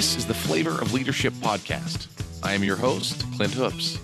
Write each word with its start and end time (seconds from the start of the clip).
This 0.00 0.16
is 0.16 0.24
the 0.24 0.32
Flavor 0.32 0.80
of 0.80 0.94
Leadership 0.94 1.34
podcast. 1.34 2.06
I 2.42 2.54
am 2.54 2.64
your 2.64 2.76
host, 2.76 3.22
Clint 3.34 3.52
Hoops. 3.52 3.98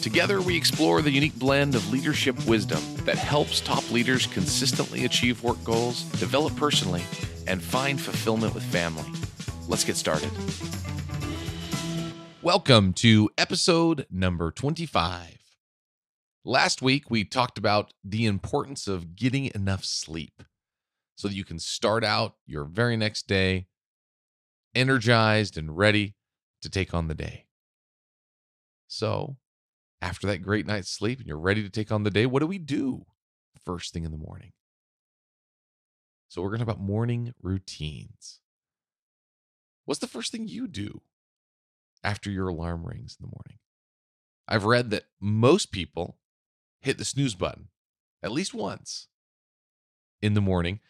Together, 0.00 0.40
we 0.40 0.56
explore 0.56 1.02
the 1.02 1.10
unique 1.10 1.38
blend 1.38 1.74
of 1.74 1.92
leadership 1.92 2.46
wisdom 2.46 2.80
that 3.04 3.18
helps 3.18 3.60
top 3.60 3.90
leaders 3.90 4.26
consistently 4.26 5.04
achieve 5.04 5.42
work 5.42 5.62
goals, 5.64 6.04
develop 6.12 6.56
personally, 6.56 7.02
and 7.46 7.62
find 7.62 8.00
fulfillment 8.00 8.54
with 8.54 8.62
family. 8.62 9.04
Let's 9.68 9.84
get 9.84 9.96
started. 9.96 10.30
Welcome 12.40 12.94
to 12.94 13.28
episode 13.36 14.06
number 14.10 14.50
25. 14.50 15.42
Last 16.42 16.80
week, 16.80 17.10
we 17.10 17.24
talked 17.24 17.58
about 17.58 17.92
the 18.02 18.24
importance 18.24 18.88
of 18.88 19.14
getting 19.14 19.50
enough 19.54 19.84
sleep 19.84 20.42
so 21.18 21.28
that 21.28 21.34
you 21.34 21.44
can 21.44 21.58
start 21.58 22.02
out 22.02 22.36
your 22.46 22.64
very 22.64 22.96
next 22.96 23.26
day 23.26 23.66
energized 24.78 25.58
and 25.58 25.76
ready 25.76 26.14
to 26.62 26.70
take 26.70 26.94
on 26.94 27.08
the 27.08 27.14
day. 27.14 27.46
So, 28.86 29.36
after 30.00 30.26
that 30.28 30.38
great 30.38 30.66
night's 30.66 30.90
sleep 30.90 31.18
and 31.18 31.26
you're 31.26 31.38
ready 31.38 31.62
to 31.62 31.70
take 31.70 31.90
on 31.90 32.04
the 32.04 32.10
day, 32.10 32.24
what 32.24 32.40
do 32.40 32.46
we 32.46 32.58
do 32.58 33.04
first 33.64 33.92
thing 33.92 34.04
in 34.04 34.12
the 34.12 34.16
morning? 34.16 34.52
So, 36.28 36.40
we're 36.40 36.50
going 36.50 36.60
to 36.60 36.64
talk 36.64 36.74
about 36.76 36.84
morning 36.84 37.34
routines. 37.42 38.40
What's 39.84 40.00
the 40.00 40.06
first 40.06 40.30
thing 40.30 40.46
you 40.46 40.68
do 40.68 41.02
after 42.04 42.30
your 42.30 42.48
alarm 42.48 42.86
rings 42.86 43.16
in 43.18 43.26
the 43.26 43.34
morning? 43.34 43.58
I've 44.46 44.64
read 44.64 44.90
that 44.90 45.04
most 45.20 45.72
people 45.72 46.18
hit 46.80 46.98
the 46.98 47.04
snooze 47.04 47.34
button 47.34 47.68
at 48.22 48.32
least 48.32 48.54
once 48.54 49.08
in 50.22 50.34
the 50.34 50.40
morning 50.40 50.80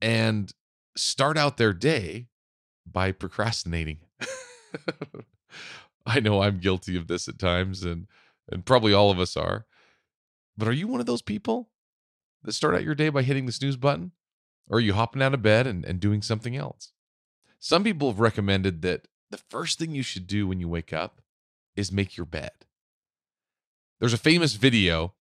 and 0.00 0.52
start 0.96 1.36
out 1.36 1.56
their 1.56 1.72
day 1.72 2.28
by 2.92 3.12
procrastinating. 3.12 3.98
I 6.06 6.20
know 6.20 6.42
I'm 6.42 6.58
guilty 6.58 6.96
of 6.96 7.06
this 7.06 7.28
at 7.28 7.38
times 7.38 7.82
and 7.84 8.06
and 8.50 8.64
probably 8.64 8.92
all 8.92 9.10
of 9.10 9.20
us 9.20 9.36
are. 9.36 9.66
But 10.56 10.68
are 10.68 10.72
you 10.72 10.88
one 10.88 11.00
of 11.00 11.06
those 11.06 11.22
people 11.22 11.68
that 12.42 12.52
start 12.52 12.74
out 12.74 12.84
your 12.84 12.94
day 12.94 13.10
by 13.10 13.22
hitting 13.22 13.46
the 13.46 13.52
snooze 13.52 13.76
button? 13.76 14.12
Or 14.68 14.78
are 14.78 14.80
you 14.80 14.94
hopping 14.94 15.22
out 15.22 15.34
of 15.34 15.42
bed 15.42 15.66
and, 15.66 15.84
and 15.84 16.00
doing 16.00 16.22
something 16.22 16.56
else? 16.56 16.92
Some 17.58 17.84
people 17.84 18.10
have 18.10 18.20
recommended 18.20 18.82
that 18.82 19.08
the 19.30 19.38
first 19.38 19.78
thing 19.78 19.94
you 19.94 20.02
should 20.02 20.26
do 20.26 20.46
when 20.46 20.60
you 20.60 20.68
wake 20.68 20.92
up 20.92 21.20
is 21.76 21.92
make 21.92 22.16
your 22.16 22.26
bed. 22.26 22.52
There's 24.00 24.12
a 24.12 24.18
famous 24.18 24.54
video 24.54 25.14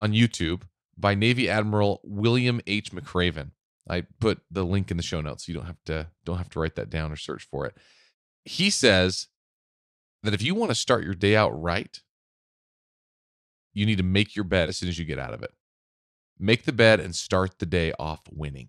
on 0.00 0.12
YouTube 0.12 0.62
by 0.96 1.14
Navy 1.14 1.48
Admiral 1.48 2.00
William 2.04 2.60
H. 2.66 2.92
McRaven 2.92 3.50
I 3.90 4.02
put 4.20 4.40
the 4.50 4.64
link 4.64 4.90
in 4.90 4.96
the 4.96 5.02
show 5.02 5.20
notes 5.20 5.44
so 5.44 5.52
you 5.52 5.58
don't 5.58 5.66
have 5.66 5.82
to 5.86 6.06
don't 6.24 6.38
have 6.38 6.48
to 6.50 6.60
write 6.60 6.76
that 6.76 6.90
down 6.90 7.10
or 7.10 7.16
search 7.16 7.46
for 7.50 7.66
it. 7.66 7.76
He 8.44 8.70
says 8.70 9.26
that 10.22 10.32
if 10.32 10.42
you 10.42 10.54
want 10.54 10.70
to 10.70 10.76
start 10.76 11.04
your 11.04 11.14
day 11.14 11.34
out 11.34 11.50
right, 11.50 12.00
you 13.74 13.84
need 13.84 13.98
to 13.98 14.04
make 14.04 14.36
your 14.36 14.44
bed 14.44 14.68
as 14.68 14.76
soon 14.76 14.88
as 14.88 14.98
you 14.98 15.04
get 15.04 15.18
out 15.18 15.34
of 15.34 15.42
it. 15.42 15.50
Make 16.38 16.64
the 16.64 16.72
bed 16.72 17.00
and 17.00 17.14
start 17.14 17.58
the 17.58 17.66
day 17.66 17.92
off 17.98 18.20
winning. 18.30 18.68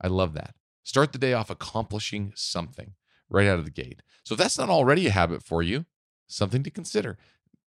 I 0.00 0.06
love 0.06 0.32
that. 0.34 0.54
Start 0.84 1.12
the 1.12 1.18
day 1.18 1.32
off 1.32 1.50
accomplishing 1.50 2.32
something 2.36 2.92
right 3.28 3.48
out 3.48 3.58
of 3.58 3.64
the 3.64 3.70
gate. 3.70 4.02
So 4.24 4.34
if 4.34 4.38
that's 4.38 4.58
not 4.58 4.70
already 4.70 5.08
a 5.08 5.10
habit 5.10 5.42
for 5.42 5.62
you, 5.62 5.86
something 6.28 6.62
to 6.62 6.70
consider. 6.70 7.18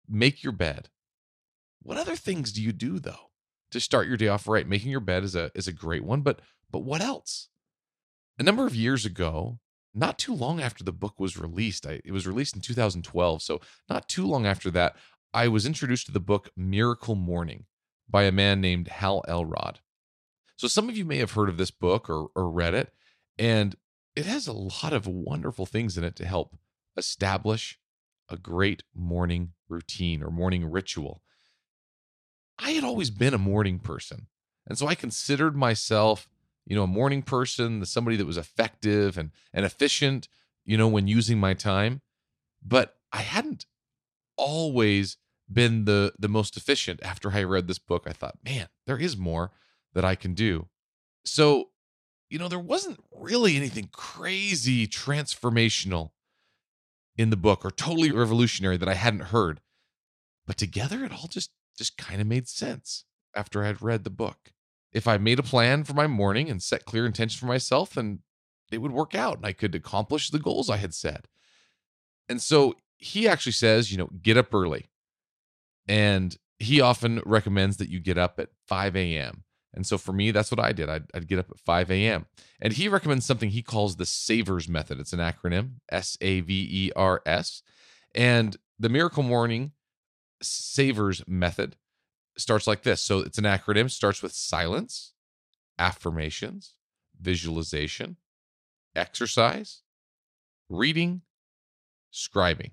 Make 0.08 0.44
your 0.44 0.54
bed. 0.54 0.90
What 1.84 1.98
other 1.98 2.16
things 2.16 2.52
do 2.52 2.62
you 2.62 2.72
do 2.72 3.00
though? 3.00 3.31
To 3.72 3.80
start 3.80 4.08
your 4.08 4.18
day 4.18 4.28
off 4.28 4.48
right. 4.48 4.68
Making 4.68 4.92
your 4.92 5.00
bed 5.00 5.24
is 5.24 5.36
a 5.36 5.52
is 5.56 5.68
a 5.68 5.74
great 5.74 6.04
one, 6.04 6.22
but 6.22 6.40
but 6.70 6.80
what 6.80 7.02
else? 7.02 7.50
A 8.40 8.44
number 8.44 8.66
of 8.66 8.76
years 8.76 9.06
ago, 9.06 9.59
not 9.94 10.18
too 10.18 10.34
long 10.34 10.62
after 10.62 10.84
the 10.84 10.94
book 10.94 11.20
was 11.20 11.38
released, 11.38 11.86
I, 11.86 12.02
it 12.06 12.12
was 12.12 12.26
released 12.26 12.56
in 12.56 12.62
2012, 12.62 13.42
so 13.42 13.60
not 13.90 14.08
too 14.08 14.26
long 14.26 14.46
after 14.46 14.72
that, 14.72 14.96
I 15.34 15.48
was 15.48 15.66
introduced 15.66 16.06
to 16.08 16.12
the 16.12 16.20
book 16.20 16.50
Miracle 16.56 17.16
Morning 17.16 17.66
by 18.10 18.24
a 18.24 18.31
man 18.31 18.62
named 18.62 18.88
Hal 18.88 19.24
Elrod. 19.28 19.80
So 20.56 20.68
some 20.68 20.90
of 20.90 20.98
you 20.98 21.06
may 21.06 21.18
have 21.18 21.31
heard 21.31 21.50
of 21.50 21.58
this 21.58 21.72
book 21.72 22.10
or, 22.10 22.28
or 22.36 22.50
read 22.50 22.74
it, 22.74 22.94
and 23.38 23.76
it 24.16 24.26
has 24.26 24.48
a 24.48 24.54
lot 24.54 24.94
of 24.94 25.08
wonderful 25.08 25.66
things 25.66 25.98
in 25.98 26.04
it 26.04 26.16
to 26.18 26.26
help 26.26 26.58
establish 26.98 27.80
a 28.30 28.38
great 28.38 28.84
morning 28.94 29.54
routine 29.70 30.24
or 30.24 30.30
morning 30.30 30.70
ritual. 30.70 31.22
I 32.62 32.72
had 32.72 32.84
always 32.84 33.10
been 33.10 33.34
a 33.34 33.40
morning 33.40 33.80
person. 33.80 34.28
And 34.68 34.78
so 34.78 34.88
I 34.88 34.96
considered 34.96 35.56
myself, 35.56 36.30
you 36.66 36.76
know, 36.76 36.84
a 36.84 36.88
morning 36.88 37.24
person, 37.24 37.84
somebody 37.86 38.16
that 38.18 38.28
was 38.28 38.38
effective 38.38 39.18
and, 39.18 39.32
and 39.52 39.66
efficient, 39.66 40.28
you 40.64 40.78
know, 40.78 40.88
when 40.88 41.08
using 41.08 41.40
my 41.40 41.54
time. 41.54 42.02
But 42.64 42.96
I 43.12 43.22
hadn't 43.22 43.66
always 44.38 45.18
been 45.52 45.86
the 45.86 46.14
the 46.18 46.30
most 46.30 46.56
efficient 46.56 47.02
after 47.04 47.32
I 47.32 47.44
read 47.44 47.68
this 47.68 47.80
book. 47.80 48.04
I 48.08 48.14
thought, 48.14 48.38
man, 48.46 48.68
there 48.86 48.98
is 48.98 49.18
more 49.18 49.52
that 49.94 50.06
I 50.06 50.16
can 50.16 50.34
do. 50.34 50.70
So, 51.26 51.70
you 52.30 52.40
know, 52.40 52.48
there 52.48 52.60
wasn't 52.60 53.04
really 53.14 53.58
anything 53.58 53.90
crazy 53.92 54.88
transformational 54.88 56.12
in 57.18 57.32
the 57.32 57.38
book 57.38 57.66
or 57.66 57.72
totally 57.72 58.12
revolutionary 58.12 58.78
that 58.78 58.88
I 58.88 58.94
hadn't 58.94 59.26
heard. 59.26 59.60
But 60.48 60.58
together 60.58 61.04
it 61.04 61.12
all 61.12 61.28
just 61.28 61.52
just 61.81 61.97
kind 61.97 62.22
of 62.22 62.28
made 62.28 62.47
sense 62.47 63.06
after 63.36 63.64
I'd 63.64 63.81
read 63.81 64.03
the 64.03 64.12
book. 64.12 64.53
If 64.94 65.08
I 65.08 65.18
made 65.18 65.40
a 65.40 65.44
plan 65.44 65.84
for 65.84 65.94
my 65.94 66.06
morning 66.06 66.47
and 66.47 66.62
set 66.62 66.86
clear 66.86 67.08
intentions 67.08 67.40
for 67.40 67.47
myself, 67.47 67.96
then 67.96 68.19
it 68.72 68.78
would 68.78 68.92
work 68.92 69.16
out 69.16 69.38
and 69.38 69.46
I 69.47 69.53
could 69.53 69.74
accomplish 69.74 70.30
the 70.30 70.38
goals 70.38 70.69
I 70.69 70.78
had 70.78 70.94
set. 70.94 71.28
And 72.30 72.40
so 72.40 72.75
he 72.97 73.28
actually 73.28 73.53
says, 73.53 73.92
you 73.92 73.97
know, 73.97 74.09
get 74.22 74.38
up 74.38 74.53
early. 74.53 74.90
And 75.88 76.38
he 76.59 76.80
often 76.80 77.19
recommends 77.25 77.78
that 77.78 77.90
you 77.90 78.00
get 78.00 78.19
up 78.19 78.40
at 78.40 78.50
5 78.68 78.96
a.m. 78.96 79.44
And 79.74 79.88
so 79.88 79.98
for 79.98 80.13
me, 80.13 80.30
that's 80.30 80.52
what 80.52 80.59
I 80.59 80.74
did. 80.74 80.88
I'd, 80.88 81.06
I'd, 81.16 81.28
get 81.28 81.40
up 81.40 81.50
at 81.50 81.59
5 81.59 81.90
a.m. 81.90 82.28
And 82.62 82.74
he 82.74 82.88
recommends 82.90 83.25
something 83.25 83.50
he 83.50 83.63
calls 83.63 83.96
the 83.96 84.06
SAVERS 84.06 84.69
method. 84.69 85.00
It's 85.00 85.13
an 85.13 85.19
acronym 85.19 85.78
S 85.92 86.16
A 86.22 86.42
V 86.42 86.68
E 86.69 86.92
R 86.96 87.24
S. 87.25 87.63
And 88.13 88.58
the 88.78 88.90
miracle 88.90 89.24
morning 89.24 89.72
Savers 90.41 91.24
method 91.28 91.75
starts 92.38 92.68
like 92.68 92.84
this. 92.84 93.02
So 93.02 93.19
it's 93.19 93.38
an 93.38 93.44
acronym, 93.44 93.90
starts 93.90 94.22
with 94.22 94.34
silence, 94.34 95.13
affirmations, 95.78 96.75
visualization, 97.19 98.18
exercise, 98.96 99.81
reading, 100.69 101.22
scribing. 102.13 102.72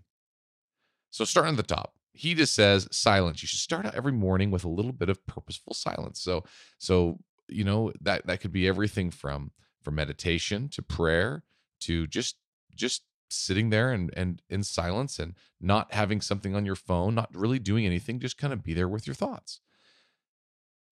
So 1.11 1.25
starting 1.25 1.53
at 1.53 1.57
the 1.57 1.75
top, 1.75 1.95
he 2.13 2.35
just 2.35 2.55
says 2.55 2.89
silence. 2.91 3.43
You 3.43 3.47
should 3.49 3.61
start 3.61 3.87
out 3.87 3.95
every 3.95 4.13
morning 4.13 4.51
with 4.51 4.65
a 4.65 4.69
little 4.69 4.93
bit 4.93 5.09
of 5.09 5.25
purposeful 5.27 5.75
silence. 5.75 6.21
So 6.21 6.45
so 6.79 7.19
you 7.49 7.65
know 7.65 7.93
that 8.01 8.27
that 8.27 8.41
could 8.41 8.53
be 8.53 8.69
everything 8.69 9.11
from 9.11 9.53
from 9.83 9.95
meditation 9.95 10.69
to 10.71 10.83
prayer 10.83 11.45
to 11.81 12.07
just 12.07 12.37
just 12.75 13.03
sitting 13.29 13.71
there 13.71 13.93
and 13.93 14.13
and 14.17 14.43
in 14.49 14.63
silence 14.63 15.19
and 15.19 15.35
not 15.61 15.93
having 15.93 16.21
something 16.21 16.55
on 16.55 16.65
your 16.65 16.77
phone, 16.77 17.15
not 17.15 17.35
really 17.35 17.59
doing 17.59 17.87
anything, 17.87 18.21
just 18.21 18.39
kind 18.39 18.53
of 18.53 18.63
be 18.63 18.75
there 18.75 18.89
with 18.89 19.07
your 19.07 19.15
thoughts. 19.15 19.61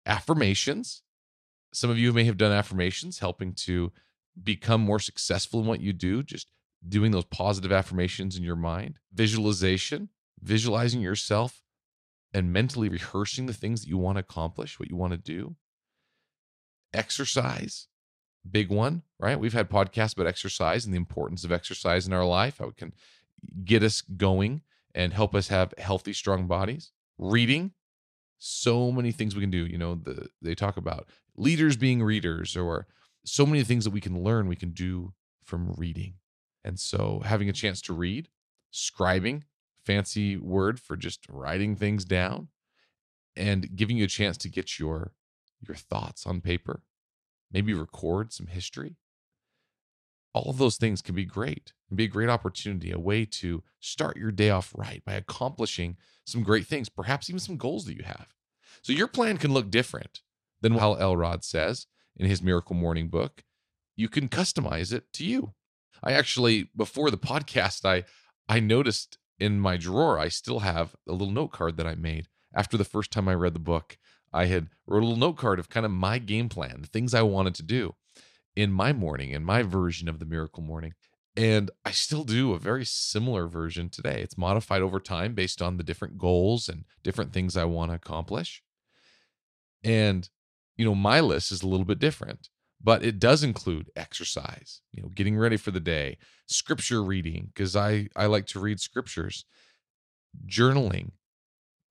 Affirmations. 0.04 1.02
Some 1.72 1.90
of 1.90 1.98
you 1.98 2.12
may 2.12 2.24
have 2.24 2.38
done 2.38 2.52
affirmations 2.52 3.18
helping 3.18 3.52
to 3.52 3.92
become 4.42 4.80
more 4.80 5.00
successful 5.00 5.60
in 5.60 5.66
what 5.66 5.80
you 5.80 5.92
do, 5.92 6.22
just 6.22 6.50
doing 6.86 7.10
those 7.10 7.24
positive 7.24 7.72
affirmations 7.72 8.36
in 8.36 8.42
your 8.42 8.56
mind. 8.56 8.98
Visualization, 9.12 10.10
visualizing 10.40 11.00
yourself 11.00 11.62
and 12.32 12.52
mentally 12.52 12.88
rehearsing 12.88 13.46
the 13.46 13.54
things 13.54 13.80
that 13.80 13.88
you 13.88 13.98
want 13.98 14.16
to 14.16 14.20
accomplish, 14.20 14.78
what 14.78 14.90
you 14.90 14.96
want 14.96 15.12
to 15.12 15.18
do. 15.18 15.56
Exercise, 16.92 17.88
big 18.52 18.70
one, 18.70 19.02
right? 19.18 19.38
We've 19.38 19.52
had 19.52 19.70
podcasts 19.70 20.14
about 20.14 20.26
exercise 20.26 20.84
and 20.84 20.92
the 20.92 20.98
importance 20.98 21.44
of 21.44 21.52
exercise 21.52 22.06
in 22.06 22.12
our 22.12 22.24
life, 22.24 22.58
how 22.58 22.68
it 22.68 22.76
can 22.76 22.92
get 23.64 23.82
us 23.82 24.00
going 24.00 24.62
and 24.94 25.12
help 25.12 25.34
us 25.34 25.48
have 25.48 25.74
healthy, 25.78 26.12
strong 26.12 26.46
bodies. 26.46 26.92
Reading, 27.18 27.72
so 28.38 28.92
many 28.92 29.12
things 29.12 29.34
we 29.34 29.40
can 29.40 29.50
do. 29.50 29.66
You 29.66 29.78
know, 29.78 29.94
the, 29.94 30.28
they 30.42 30.54
talk 30.54 30.76
about 30.76 31.08
leaders 31.36 31.76
being 31.76 32.02
readers, 32.02 32.56
or 32.56 32.86
so 33.24 33.46
many 33.46 33.62
things 33.62 33.84
that 33.84 33.92
we 33.92 34.00
can 34.00 34.22
learn, 34.22 34.48
we 34.48 34.56
can 34.56 34.70
do 34.70 35.12
from 35.44 35.72
reading. 35.76 36.14
And 36.64 36.78
so, 36.78 37.22
having 37.24 37.48
a 37.48 37.52
chance 37.52 37.80
to 37.82 37.92
read, 37.92 38.28
scribing, 38.72 39.42
fancy 39.84 40.36
word 40.36 40.80
for 40.80 40.96
just 40.96 41.26
writing 41.28 41.76
things 41.76 42.04
down, 42.04 42.48
and 43.36 43.76
giving 43.76 43.96
you 43.96 44.04
a 44.04 44.08
chance 44.08 44.36
to 44.38 44.48
get 44.48 44.78
your 44.78 45.12
your 45.66 45.76
thoughts 45.76 46.26
on 46.26 46.40
paper 46.40 46.82
maybe 47.52 47.74
record 47.74 48.32
some 48.32 48.46
history. 48.46 48.96
All 50.32 50.50
of 50.50 50.58
those 50.58 50.76
things 50.76 51.00
can 51.00 51.14
be 51.14 51.24
great 51.24 51.72
and 51.88 51.96
be 51.96 52.04
a 52.04 52.08
great 52.08 52.28
opportunity, 52.28 52.92
a 52.92 52.98
way 52.98 53.24
to 53.24 53.62
start 53.80 54.16
your 54.16 54.30
day 54.30 54.50
off 54.50 54.72
right 54.76 55.02
by 55.04 55.14
accomplishing 55.14 55.96
some 56.26 56.42
great 56.42 56.66
things, 56.66 56.88
perhaps 56.88 57.30
even 57.30 57.40
some 57.40 57.56
goals 57.56 57.86
that 57.86 57.96
you 57.96 58.04
have. 58.04 58.28
So 58.82 58.92
your 58.92 59.08
plan 59.08 59.38
can 59.38 59.52
look 59.52 59.70
different 59.70 60.20
than 60.60 60.74
Hal 60.74 60.96
Elrod 60.98 61.44
says 61.44 61.86
in 62.16 62.26
his 62.26 62.42
Miracle 62.42 62.74
Morning 62.74 63.08
book. 63.08 63.44
You 63.96 64.08
can 64.08 64.28
customize 64.28 64.92
it 64.92 65.12
to 65.14 65.24
you. 65.24 65.54
I 66.02 66.12
actually 66.12 66.70
before 66.76 67.10
the 67.10 67.16
podcast 67.16 67.84
I 67.84 68.04
I 68.48 68.60
noticed 68.60 69.18
in 69.38 69.58
my 69.58 69.76
drawer 69.76 70.18
I 70.18 70.28
still 70.28 70.60
have 70.60 70.94
a 71.08 71.12
little 71.12 71.32
note 71.32 71.52
card 71.52 71.76
that 71.78 71.86
I 71.86 71.94
made 71.94 72.28
after 72.54 72.76
the 72.76 72.84
first 72.84 73.10
time 73.10 73.28
I 73.28 73.34
read 73.34 73.54
the 73.54 73.60
book. 73.60 73.96
I 74.32 74.46
had 74.46 74.68
wrote 74.86 75.02
a 75.02 75.06
little 75.06 75.16
note 75.16 75.36
card 75.36 75.58
of 75.58 75.68
kind 75.68 75.86
of 75.86 75.92
my 75.92 76.18
game 76.18 76.48
plan, 76.48 76.82
the 76.82 76.88
things 76.88 77.14
I 77.14 77.22
wanted 77.22 77.54
to 77.56 77.62
do 77.62 77.94
in 78.54 78.72
my 78.72 78.92
morning, 78.92 79.30
in 79.30 79.44
my 79.44 79.62
version 79.62 80.08
of 80.08 80.18
the 80.18 80.24
miracle 80.24 80.62
morning. 80.62 80.94
And 81.36 81.70
I 81.84 81.90
still 81.90 82.24
do 82.24 82.52
a 82.52 82.58
very 82.58 82.84
similar 82.86 83.46
version 83.46 83.90
today. 83.90 84.22
It's 84.22 84.38
modified 84.38 84.80
over 84.80 84.98
time 84.98 85.34
based 85.34 85.60
on 85.60 85.76
the 85.76 85.84
different 85.84 86.16
goals 86.16 86.68
and 86.68 86.84
different 87.02 87.32
things 87.32 87.56
I 87.56 87.64
want 87.64 87.90
to 87.90 87.96
accomplish. 87.96 88.62
And, 89.84 90.28
you 90.76 90.84
know, 90.86 90.94
my 90.94 91.20
list 91.20 91.52
is 91.52 91.62
a 91.62 91.68
little 91.68 91.84
bit 91.84 91.98
different, 91.98 92.48
but 92.82 93.04
it 93.04 93.18
does 93.18 93.44
include 93.44 93.90
exercise, 93.94 94.80
you 94.92 95.02
know, 95.02 95.10
getting 95.10 95.36
ready 95.36 95.58
for 95.58 95.70
the 95.70 95.80
day, 95.80 96.16
scripture 96.46 97.04
reading, 97.04 97.50
because 97.52 97.76
I, 97.76 98.08
I 98.16 98.26
like 98.26 98.46
to 98.46 98.60
read 98.60 98.80
scriptures, 98.80 99.44
journaling, 100.46 101.10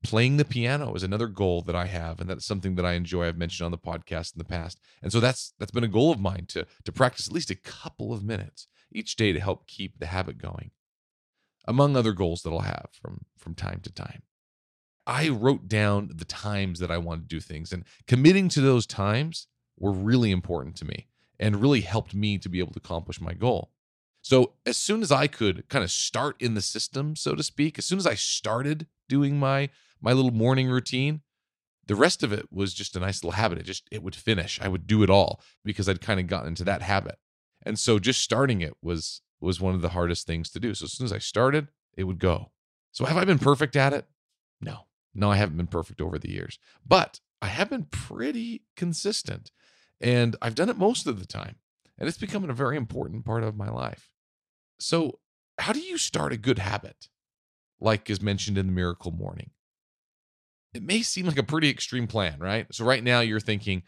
playing 0.06 0.38
the 0.38 0.46
piano 0.46 0.94
is 0.94 1.04
another 1.04 1.28
goal 1.28 1.62
that 1.64 1.76
I 1.76 1.86
have, 1.86 2.20
and 2.20 2.30
that's 2.30 2.46
something 2.46 2.76
that 2.76 2.86
I 2.86 2.94
enjoy. 2.94 3.28
I've 3.28 3.38
mentioned 3.38 3.66
on 3.66 3.72
the 3.72 3.78
podcast 3.78 4.34
in 4.34 4.40
the 4.40 4.46
past, 4.46 4.80
and 5.02 5.12
so 5.12 5.20
that's 5.20 5.54
that's 5.60 5.72
been 5.72 5.84
a 5.84 5.90
goal 5.90 6.12
of 6.12 6.20
mine 6.20 6.46
to 6.50 6.66
to 6.84 6.92
practice 6.92 7.28
at 7.28 7.34
least 7.34 7.52
a 7.52 7.56
couple 7.56 8.14
of 8.14 8.24
minutes 8.24 8.68
each 8.92 9.16
day 9.16 9.34
to 9.34 9.40
help 9.40 9.68
keep 9.68 10.00
the 10.00 10.06
habit 10.06 10.38
going. 10.38 10.72
Among 11.68 11.96
other 11.96 12.14
goals 12.14 12.44
that 12.44 12.52
I'll 12.52 12.60
have 12.60 12.90
from 12.94 13.26
from 13.38 13.56
time 13.56 13.80
to 13.82 13.92
time, 13.92 14.22
I 15.06 15.30
wrote 15.30 15.68
down 15.68 16.12
the 16.14 16.26
times 16.26 16.80
that 16.80 16.92
I 16.92 16.98
want 16.98 17.22
to 17.22 17.28
do 17.28 17.40
things, 17.40 17.74
and 17.74 17.84
committing 18.08 18.50
to 18.50 18.62
those 18.62 18.86
times 18.86 19.48
were 19.78 19.92
really 19.92 20.32
important 20.32 20.76
to 20.78 20.86
me 20.86 21.08
and 21.40 21.62
really 21.62 21.82
helped 21.82 22.16
me 22.16 22.38
to 22.38 22.50
be 22.50 22.60
able 22.60 22.72
to 22.74 22.80
accomplish 22.80 23.20
my 23.20 23.34
goal. 23.34 23.72
So 24.22 24.54
as 24.66 24.76
soon 24.76 25.04
as 25.04 25.12
I 25.12 25.28
could 25.28 25.70
kind 25.70 25.84
of 25.84 25.92
start 25.92 26.42
in 26.42 26.56
the 26.56 26.62
system, 26.62 27.16
so 27.16 27.36
to 27.36 27.44
speak, 27.44 27.78
as 27.78 27.86
soon 27.86 28.00
as 28.00 28.08
I 28.08 28.16
started 28.16 28.88
doing 29.08 29.38
my 29.38 29.70
my 30.02 30.14
little 30.14 30.32
morning 30.32 30.68
routine, 30.68 31.22
the 31.88 31.96
rest 31.96 32.24
of 32.24 32.34
it 32.34 32.52
was 32.52 32.74
just 32.74 32.96
a 32.96 33.00
nice 33.00 33.24
little 33.24 33.38
habit. 33.38 33.60
It 33.60 33.64
just 33.64 33.88
it 33.92 34.04
would 34.04 34.16
finish. 34.16 34.60
I 34.62 34.68
would 34.68 34.88
do 34.88 35.04
it 35.04 35.10
all 35.10 35.42
because 35.64 35.88
I'd 35.88 36.02
kind 36.02 36.20
of 36.20 36.28
gotten 36.28 36.50
into 36.50 36.64
that 36.64 36.82
habit. 36.82 37.18
And 37.64 37.78
so 37.78 38.00
just 38.00 38.22
starting 38.22 38.62
it 38.62 38.76
was 38.82 39.22
was 39.40 39.62
one 39.62 39.76
of 39.76 39.82
the 39.82 39.90
hardest 39.90 40.26
things 40.26 40.50
to 40.52 40.60
do. 40.60 40.74
So 40.74 40.86
as 40.86 40.94
soon 40.94 41.06
as 41.06 41.14
I 41.14 41.20
started, 41.20 41.68
it 41.96 42.06
would 42.06 42.20
go. 42.20 42.52
So 42.92 43.06
have 43.06 43.18
I 43.18 43.26
been 43.26 43.38
mm-hmm. 43.38 43.44
perfect 43.44 43.76
at 43.76 43.94
it? 43.94 44.06
No. 44.62 44.86
No, 45.14 45.32
I 45.32 45.36
haven't 45.36 45.58
been 45.58 45.68
perfect 45.68 46.02
over 46.02 46.18
the 46.18 46.32
years. 46.32 46.60
But 46.86 47.20
I 47.42 47.48
have 47.48 47.70
been 47.70 47.86
pretty 47.86 48.64
consistent. 48.76 49.52
And 50.02 50.36
I've 50.42 50.56
done 50.56 50.70
it 50.70 50.78
most 50.78 51.08
of 51.08 51.20
the 51.20 51.26
time. 51.26 51.56
And 51.98 52.08
it's 52.08 52.18
becoming 52.18 52.50
a 52.50 52.54
very 52.54 52.76
important 52.76 53.26
part 53.26 53.44
of 53.44 53.56
my 53.56 53.70
life. 53.70 54.12
So, 54.80 55.20
how 55.58 55.72
do 55.72 55.80
you 55.80 55.98
start 55.98 56.34
a 56.34 56.38
good 56.38 56.60
habit? 56.60 57.08
Like 57.80 58.10
is 58.10 58.22
mentioned 58.22 58.58
in 58.58 58.66
the 58.68 58.74
miracle 58.74 59.12
morning 59.12 59.52
it 60.76 60.84
may 60.84 61.02
seem 61.02 61.26
like 61.26 61.38
a 61.38 61.44
pretty 61.44 61.70
extreme 61.70 62.06
plan, 62.06 62.38
right? 62.38 62.68
So 62.74 62.84
right 62.84 63.02
now 63.02 63.22
you're 63.22 63.40
thinking, 63.40 63.84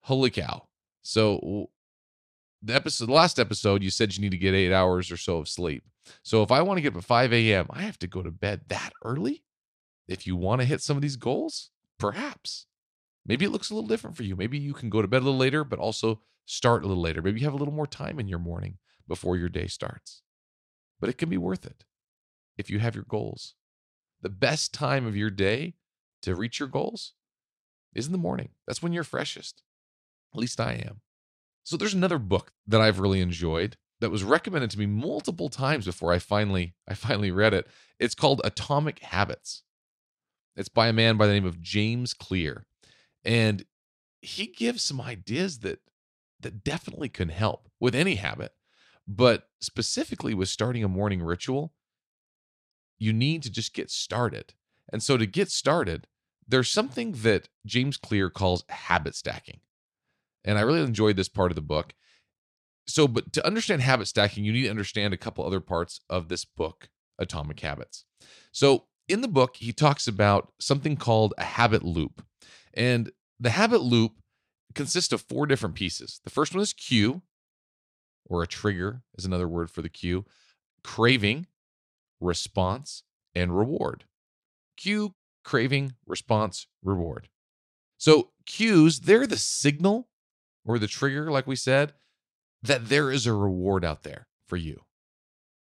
holy 0.00 0.30
cow. 0.30 0.68
So 1.02 1.68
the 2.62 2.74
episode, 2.74 3.06
the 3.08 3.12
last 3.12 3.38
episode, 3.38 3.82
you 3.82 3.90
said 3.90 4.16
you 4.16 4.22
need 4.22 4.30
to 4.30 4.38
get 4.38 4.54
eight 4.54 4.72
hours 4.72 5.12
or 5.12 5.18
so 5.18 5.36
of 5.36 5.50
sleep. 5.50 5.84
So 6.22 6.42
if 6.42 6.50
I 6.50 6.62
want 6.62 6.78
to 6.78 6.80
get 6.80 6.94
up 6.94 6.98
at 6.98 7.04
5 7.04 7.34
a.m., 7.34 7.66
I 7.68 7.82
have 7.82 7.98
to 7.98 8.06
go 8.06 8.22
to 8.22 8.30
bed 8.30 8.62
that 8.68 8.94
early. 9.04 9.44
If 10.08 10.26
you 10.26 10.34
want 10.34 10.62
to 10.62 10.66
hit 10.66 10.80
some 10.80 10.96
of 10.96 11.02
these 11.02 11.16
goals, 11.16 11.70
perhaps. 11.98 12.64
Maybe 13.26 13.44
it 13.44 13.50
looks 13.50 13.68
a 13.68 13.74
little 13.74 13.86
different 13.86 14.16
for 14.16 14.22
you. 14.22 14.34
Maybe 14.34 14.56
you 14.56 14.72
can 14.72 14.88
go 14.88 15.02
to 15.02 15.08
bed 15.08 15.20
a 15.20 15.26
little 15.26 15.38
later, 15.38 15.62
but 15.62 15.78
also 15.78 16.22
start 16.46 16.84
a 16.84 16.88
little 16.88 17.02
later. 17.02 17.20
Maybe 17.20 17.40
you 17.40 17.46
have 17.46 17.54
a 17.54 17.58
little 17.58 17.74
more 17.74 17.86
time 17.86 18.18
in 18.18 18.28
your 18.28 18.38
morning 18.38 18.78
before 19.06 19.36
your 19.36 19.50
day 19.50 19.66
starts. 19.66 20.22
But 21.00 21.10
it 21.10 21.18
can 21.18 21.28
be 21.28 21.36
worth 21.36 21.66
it 21.66 21.84
if 22.56 22.70
you 22.70 22.78
have 22.78 22.94
your 22.94 23.04
goals. 23.06 23.56
The 24.22 24.30
best 24.30 24.72
time 24.72 25.06
of 25.06 25.16
your 25.16 25.30
day 25.30 25.74
to 26.22 26.34
reach 26.34 26.58
your 26.58 26.68
goals 26.68 27.14
is 27.94 28.06
in 28.06 28.12
the 28.12 28.18
morning. 28.18 28.50
That's 28.66 28.82
when 28.82 28.92
you're 28.92 29.04
freshest. 29.04 29.62
At 30.34 30.40
least 30.40 30.60
I 30.60 30.72
am. 30.72 31.00
So 31.64 31.76
there's 31.76 31.94
another 31.94 32.18
book 32.18 32.52
that 32.66 32.80
I've 32.80 33.00
really 33.00 33.20
enjoyed 33.20 33.76
that 34.00 34.10
was 34.10 34.24
recommended 34.24 34.70
to 34.70 34.78
me 34.78 34.86
multiple 34.86 35.48
times 35.48 35.84
before 35.84 36.12
I 36.12 36.18
finally 36.18 36.74
I 36.88 36.94
finally 36.94 37.30
read 37.30 37.54
it. 37.54 37.66
It's 37.98 38.14
called 38.14 38.40
Atomic 38.44 39.00
Habits. 39.00 39.62
It's 40.56 40.68
by 40.68 40.88
a 40.88 40.92
man 40.92 41.16
by 41.16 41.26
the 41.26 41.32
name 41.32 41.46
of 41.46 41.60
James 41.60 42.14
Clear. 42.14 42.66
And 43.24 43.64
he 44.22 44.46
gives 44.46 44.82
some 44.82 45.00
ideas 45.00 45.60
that 45.60 45.80
that 46.40 46.64
definitely 46.64 47.10
can 47.10 47.28
help 47.28 47.68
with 47.78 47.94
any 47.94 48.14
habit, 48.14 48.52
but 49.06 49.48
specifically 49.60 50.32
with 50.32 50.48
starting 50.48 50.82
a 50.82 50.88
morning 50.88 51.22
ritual, 51.22 51.74
you 52.98 53.12
need 53.12 53.42
to 53.42 53.50
just 53.50 53.74
get 53.74 53.90
started. 53.90 54.54
And 54.90 55.02
so 55.02 55.16
to 55.16 55.26
get 55.26 55.50
started, 55.50 56.06
there's 56.50 56.70
something 56.70 57.12
that 57.12 57.48
James 57.64 57.96
Clear 57.96 58.28
calls 58.28 58.64
habit 58.68 59.14
stacking. 59.14 59.60
And 60.44 60.58
I 60.58 60.62
really 60.62 60.82
enjoyed 60.82 61.16
this 61.16 61.28
part 61.28 61.50
of 61.50 61.54
the 61.54 61.62
book. 61.62 61.94
So, 62.86 63.06
but 63.06 63.32
to 63.34 63.46
understand 63.46 63.82
habit 63.82 64.08
stacking, 64.08 64.44
you 64.44 64.52
need 64.52 64.64
to 64.64 64.70
understand 64.70 65.14
a 65.14 65.18
couple 65.18 65.46
other 65.46 65.60
parts 65.60 66.00
of 66.10 66.28
this 66.28 66.44
book, 66.44 66.88
Atomic 67.18 67.60
Habits. 67.60 68.04
So, 68.52 68.86
in 69.08 69.20
the 69.20 69.28
book, 69.28 69.56
he 69.56 69.72
talks 69.72 70.08
about 70.08 70.52
something 70.60 70.96
called 70.96 71.34
a 71.38 71.44
habit 71.44 71.84
loop. 71.84 72.24
And 72.74 73.10
the 73.38 73.50
habit 73.50 73.82
loop 73.82 74.12
consists 74.74 75.12
of 75.12 75.22
four 75.22 75.46
different 75.46 75.74
pieces. 75.74 76.20
The 76.24 76.30
first 76.30 76.54
one 76.54 76.62
is 76.62 76.72
cue, 76.72 77.22
or 78.24 78.42
a 78.42 78.46
trigger 78.46 79.02
is 79.16 79.24
another 79.24 79.48
word 79.48 79.70
for 79.70 79.82
the 79.82 79.88
cue, 79.88 80.24
craving, 80.82 81.46
response, 82.20 83.02
and 83.34 83.56
reward. 83.56 84.04
Cue, 84.76 85.14
craving, 85.44 85.94
response, 86.06 86.66
reward. 86.82 87.28
So 87.98 88.30
cues, 88.46 89.00
they're 89.00 89.26
the 89.26 89.36
signal 89.36 90.08
or 90.64 90.78
the 90.78 90.86
trigger, 90.86 91.30
like 91.30 91.46
we 91.46 91.56
said, 91.56 91.94
that 92.62 92.88
there 92.88 93.10
is 93.10 93.26
a 93.26 93.32
reward 93.32 93.84
out 93.84 94.02
there 94.02 94.26
for 94.46 94.56
you. 94.56 94.82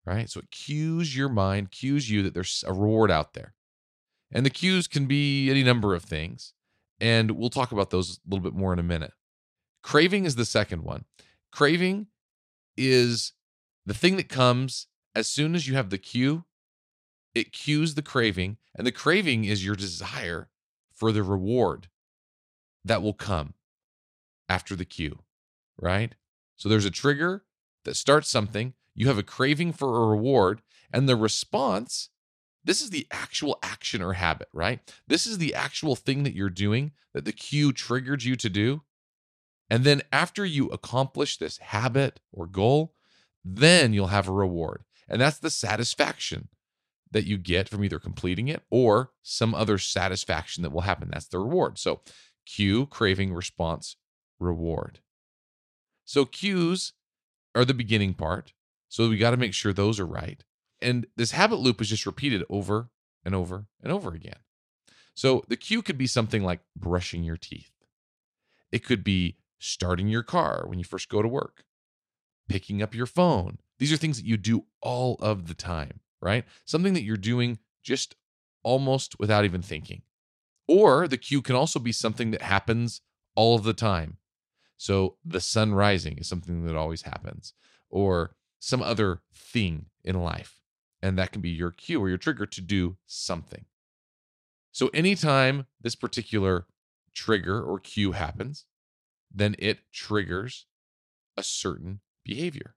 Right? 0.06 0.28
So 0.30 0.40
it 0.40 0.50
cues 0.50 1.16
your 1.16 1.28
mind, 1.28 1.70
cues 1.70 2.10
you 2.10 2.22
that 2.22 2.34
there's 2.34 2.64
a 2.66 2.72
reward 2.72 3.10
out 3.10 3.34
there. 3.34 3.54
And 4.32 4.46
the 4.46 4.50
cues 4.50 4.86
can 4.86 5.06
be 5.06 5.50
any 5.50 5.62
number 5.62 5.94
of 5.94 6.04
things. 6.04 6.52
And 7.00 7.32
we'll 7.32 7.50
talk 7.50 7.72
about 7.72 7.90
those 7.90 8.18
a 8.18 8.30
little 8.30 8.42
bit 8.42 8.58
more 8.58 8.72
in 8.72 8.78
a 8.78 8.84
minute. 8.84 9.12
Craving 9.82 10.24
is 10.24 10.36
the 10.36 10.44
second 10.44 10.82
one. 10.82 11.04
Craving 11.52 12.06
is 12.76 13.32
the 13.86 13.94
thing 13.94 14.16
that 14.16 14.28
comes 14.28 14.86
as 15.14 15.26
soon 15.26 15.54
as 15.54 15.66
you 15.66 15.74
have 15.74 15.90
the 15.90 15.98
cue 15.98 16.44
it 17.34 17.52
cues 17.52 17.94
the 17.94 18.02
craving, 18.02 18.56
and 18.74 18.86
the 18.86 18.92
craving 18.92 19.44
is 19.44 19.64
your 19.64 19.76
desire 19.76 20.48
for 20.94 21.12
the 21.12 21.22
reward 21.22 21.88
that 22.84 23.02
will 23.02 23.14
come 23.14 23.54
after 24.48 24.74
the 24.74 24.84
cue, 24.84 25.20
right? 25.80 26.14
So 26.56 26.68
there's 26.68 26.84
a 26.84 26.90
trigger 26.90 27.44
that 27.84 27.96
starts 27.96 28.28
something, 28.28 28.74
you 28.94 29.08
have 29.08 29.18
a 29.18 29.22
craving 29.22 29.72
for 29.72 30.02
a 30.02 30.08
reward, 30.08 30.62
and 30.92 31.08
the 31.08 31.16
response 31.16 32.10
this 32.64 32.82
is 32.82 32.90
the 32.90 33.06
actual 33.10 33.58
action 33.62 34.02
or 34.02 34.14
habit, 34.14 34.48
right? 34.52 34.80
This 35.06 35.26
is 35.26 35.38
the 35.38 35.54
actual 35.54 35.96
thing 35.96 36.24
that 36.24 36.34
you're 36.34 36.50
doing 36.50 36.92
that 37.14 37.24
the 37.24 37.32
cue 37.32 37.72
triggered 37.72 38.22
you 38.22 38.36
to 38.36 38.50
do. 38.50 38.82
And 39.70 39.84
then 39.84 40.02
after 40.12 40.44
you 40.44 40.68
accomplish 40.68 41.38
this 41.38 41.58
habit 41.58 42.20
or 42.32 42.46
goal, 42.46 42.94
then 43.44 43.92
you'll 43.92 44.08
have 44.08 44.28
a 44.28 44.32
reward. 44.32 44.84
And 45.08 45.20
that's 45.20 45.38
the 45.38 45.50
satisfaction 45.50 46.48
that 47.12 47.26
you 47.26 47.36
get 47.36 47.68
from 47.68 47.84
either 47.84 47.98
completing 47.98 48.48
it 48.48 48.62
or 48.70 49.10
some 49.22 49.54
other 49.54 49.78
satisfaction 49.78 50.62
that 50.62 50.70
will 50.70 50.82
happen. 50.82 51.08
That's 51.10 51.26
the 51.26 51.38
reward. 51.38 51.78
So, 51.78 52.00
cue, 52.46 52.86
craving, 52.86 53.32
response, 53.32 53.96
reward. 54.38 55.00
So, 56.04 56.24
cues 56.24 56.92
are 57.54 57.64
the 57.64 57.74
beginning 57.74 58.14
part. 58.14 58.52
So, 58.88 59.08
we 59.08 59.16
got 59.16 59.30
to 59.30 59.36
make 59.36 59.54
sure 59.54 59.72
those 59.72 59.98
are 59.98 60.06
right. 60.06 60.44
And 60.80 61.06
this 61.16 61.32
habit 61.32 61.56
loop 61.56 61.80
is 61.80 61.88
just 61.88 62.06
repeated 62.06 62.44
over 62.48 62.90
and 63.24 63.34
over 63.34 63.66
and 63.82 63.92
over 63.92 64.14
again. 64.14 64.38
So, 65.14 65.44
the 65.48 65.56
cue 65.56 65.82
could 65.82 65.98
be 65.98 66.06
something 66.06 66.42
like 66.42 66.60
brushing 66.76 67.24
your 67.24 67.36
teeth, 67.36 67.72
it 68.70 68.84
could 68.84 69.02
be 69.02 69.36
starting 69.58 70.08
your 70.08 70.22
car 70.22 70.64
when 70.66 70.78
you 70.78 70.84
first 70.84 71.08
go 71.08 71.20
to 71.20 71.28
work, 71.28 71.64
picking 72.48 72.82
up 72.82 72.94
your 72.94 73.06
phone. 73.06 73.58
These 73.78 73.92
are 73.92 73.96
things 73.96 74.16
that 74.16 74.26
you 74.26 74.36
do 74.36 74.64
all 74.80 75.16
of 75.20 75.48
the 75.48 75.54
time 75.54 76.00
right? 76.20 76.44
Something 76.64 76.94
that 76.94 77.02
you're 77.02 77.16
doing 77.16 77.58
just 77.82 78.14
almost 78.62 79.18
without 79.18 79.44
even 79.44 79.62
thinking. 79.62 80.02
Or 80.68 81.08
the 81.08 81.18
cue 81.18 81.42
can 81.42 81.56
also 81.56 81.78
be 81.78 81.92
something 81.92 82.30
that 82.30 82.42
happens 82.42 83.00
all 83.34 83.56
of 83.56 83.64
the 83.64 83.72
time. 83.72 84.18
So 84.76 85.16
the 85.24 85.40
sun 85.40 85.74
rising 85.74 86.18
is 86.18 86.28
something 86.28 86.64
that 86.64 86.76
always 86.76 87.02
happens, 87.02 87.54
or 87.90 88.34
some 88.60 88.82
other 88.82 89.20
thing 89.34 89.86
in 90.04 90.22
life. 90.22 90.60
And 91.02 91.18
that 91.18 91.32
can 91.32 91.40
be 91.40 91.50
your 91.50 91.70
cue 91.70 92.00
or 92.00 92.08
your 92.08 92.18
trigger 92.18 92.46
to 92.46 92.60
do 92.60 92.96
something. 93.06 93.64
So 94.72 94.88
anytime 94.94 95.66
this 95.80 95.94
particular 95.94 96.66
trigger 97.14 97.62
or 97.62 97.80
cue 97.80 98.12
happens, 98.12 98.66
then 99.32 99.56
it 99.58 99.80
triggers 99.92 100.66
a 101.36 101.42
certain 101.42 102.00
behavior. 102.24 102.74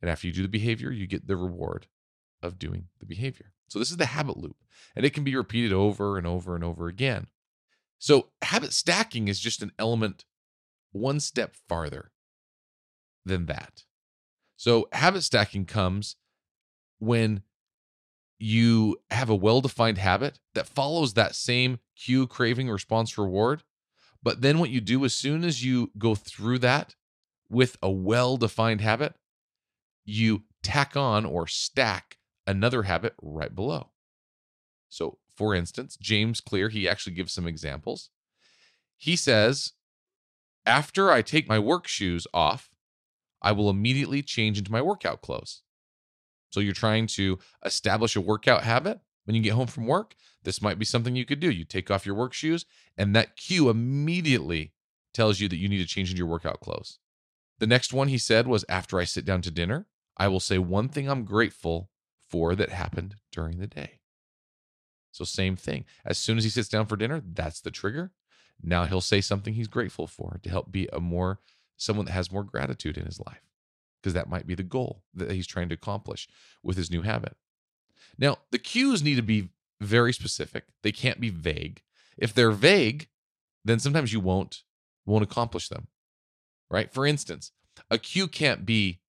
And 0.00 0.10
after 0.10 0.26
you 0.26 0.32
do 0.32 0.42
the 0.42 0.48
behavior, 0.48 0.90
you 0.90 1.06
get 1.06 1.26
the 1.26 1.36
reward 1.36 1.86
of 2.42 2.58
doing 2.58 2.88
the 2.98 3.06
behavior. 3.06 3.52
So 3.68 3.78
this 3.78 3.90
is 3.90 3.96
the 3.96 4.06
habit 4.06 4.36
loop, 4.36 4.56
and 4.96 5.04
it 5.04 5.14
can 5.14 5.24
be 5.24 5.36
repeated 5.36 5.72
over 5.72 6.18
and 6.18 6.26
over 6.26 6.54
and 6.54 6.64
over 6.64 6.88
again. 6.88 7.28
So 7.98 8.30
habit 8.42 8.72
stacking 8.72 9.28
is 9.28 9.38
just 9.38 9.62
an 9.62 9.72
element 9.78 10.24
one 10.92 11.20
step 11.20 11.54
farther 11.68 12.10
than 13.24 13.46
that. 13.46 13.84
So 14.56 14.88
habit 14.92 15.22
stacking 15.22 15.66
comes 15.66 16.16
when 16.98 17.42
you 18.38 18.96
have 19.10 19.28
a 19.28 19.34
well 19.34 19.60
defined 19.60 19.98
habit 19.98 20.38
that 20.54 20.66
follows 20.66 21.14
that 21.14 21.34
same 21.34 21.78
cue, 21.94 22.26
craving, 22.26 22.68
response, 22.68 23.16
reward. 23.16 23.62
But 24.22 24.40
then 24.40 24.58
what 24.58 24.70
you 24.70 24.80
do 24.80 25.04
as 25.04 25.14
soon 25.14 25.44
as 25.44 25.64
you 25.64 25.90
go 25.96 26.14
through 26.14 26.58
that 26.60 26.94
with 27.48 27.76
a 27.82 27.90
well 27.90 28.36
defined 28.36 28.80
habit, 28.80 29.14
you 30.04 30.44
tack 30.62 30.96
on 30.96 31.24
or 31.24 31.46
stack 31.46 32.18
another 32.46 32.84
habit 32.84 33.14
right 33.22 33.54
below. 33.54 33.90
So, 34.88 35.18
for 35.36 35.54
instance, 35.54 35.96
James 36.00 36.40
Clear, 36.40 36.68
he 36.68 36.88
actually 36.88 37.14
gives 37.14 37.32
some 37.32 37.46
examples. 37.46 38.10
He 38.96 39.16
says, 39.16 39.72
After 40.66 41.10
I 41.10 41.22
take 41.22 41.48
my 41.48 41.58
work 41.58 41.86
shoes 41.86 42.26
off, 42.34 42.70
I 43.40 43.52
will 43.52 43.70
immediately 43.70 44.22
change 44.22 44.58
into 44.58 44.72
my 44.72 44.82
workout 44.82 45.22
clothes. 45.22 45.62
So 46.50 46.60
you're 46.60 46.74
trying 46.74 47.06
to 47.08 47.38
establish 47.64 48.16
a 48.16 48.20
workout 48.20 48.64
habit 48.64 49.00
when 49.24 49.36
you 49.36 49.42
get 49.42 49.54
home 49.54 49.68
from 49.68 49.86
work. 49.86 50.14
This 50.42 50.60
might 50.60 50.78
be 50.78 50.84
something 50.84 51.16
you 51.16 51.24
could 51.24 51.40
do. 51.40 51.50
You 51.50 51.64
take 51.64 51.90
off 51.90 52.04
your 52.04 52.14
work 52.14 52.32
shoes, 52.32 52.66
and 52.98 53.14
that 53.14 53.36
cue 53.36 53.70
immediately 53.70 54.72
tells 55.14 55.40
you 55.40 55.48
that 55.48 55.58
you 55.58 55.68
need 55.68 55.78
to 55.78 55.86
change 55.86 56.10
into 56.10 56.18
your 56.18 56.26
workout 56.26 56.60
clothes. 56.60 56.98
The 57.58 57.66
next 57.66 57.92
one 57.92 58.08
he 58.08 58.18
said 58.18 58.46
was 58.46 58.64
after 58.68 58.98
I 58.98 59.04
sit 59.04 59.24
down 59.24 59.42
to 59.42 59.50
dinner, 59.50 59.86
I 60.16 60.28
will 60.28 60.40
say 60.40 60.58
one 60.58 60.88
thing 60.88 61.08
I'm 61.08 61.24
grateful 61.24 61.89
for 62.30 62.54
that 62.54 62.70
happened 62.70 63.16
during 63.32 63.58
the 63.58 63.66
day. 63.66 64.00
So, 65.12 65.24
same 65.24 65.56
thing. 65.56 65.84
As 66.04 66.18
soon 66.18 66.38
as 66.38 66.44
he 66.44 66.50
sits 66.50 66.68
down 66.68 66.86
for 66.86 66.96
dinner, 66.96 67.20
that's 67.24 67.60
the 67.60 67.70
trigger. 67.70 68.12
Now 68.62 68.84
he'll 68.84 69.00
say 69.00 69.20
something 69.20 69.54
he's 69.54 69.68
grateful 69.68 70.06
for 70.06 70.38
to 70.42 70.50
help 70.50 70.70
be 70.70 70.88
a 70.92 71.00
more 71.00 71.40
someone 71.76 72.06
that 72.06 72.12
has 72.12 72.30
more 72.30 72.44
gratitude 72.44 72.98
in 72.98 73.06
his 73.06 73.18
life 73.18 73.40
because 74.00 74.14
that 74.14 74.28
might 74.28 74.46
be 74.46 74.54
the 74.54 74.62
goal 74.62 75.02
that 75.14 75.30
he's 75.30 75.46
trying 75.46 75.68
to 75.70 75.74
accomplish 75.74 76.28
with 76.62 76.76
his 76.76 76.90
new 76.90 77.02
habit. 77.02 77.36
Now, 78.18 78.38
the 78.50 78.58
cues 78.58 79.02
need 79.02 79.16
to 79.16 79.22
be 79.22 79.50
very 79.80 80.12
specific. 80.12 80.64
They 80.82 80.92
can't 80.92 81.20
be 81.20 81.30
vague. 81.30 81.82
If 82.18 82.34
they're 82.34 82.50
vague, 82.50 83.08
then 83.64 83.78
sometimes 83.78 84.12
you 84.12 84.20
won't 84.20 84.62
won't 85.06 85.24
accomplish 85.24 85.68
them. 85.68 85.88
Right? 86.70 86.92
For 86.92 87.06
instance, 87.06 87.52
a 87.90 87.98
cue 87.98 88.28
can't 88.28 88.64
be 88.64 89.00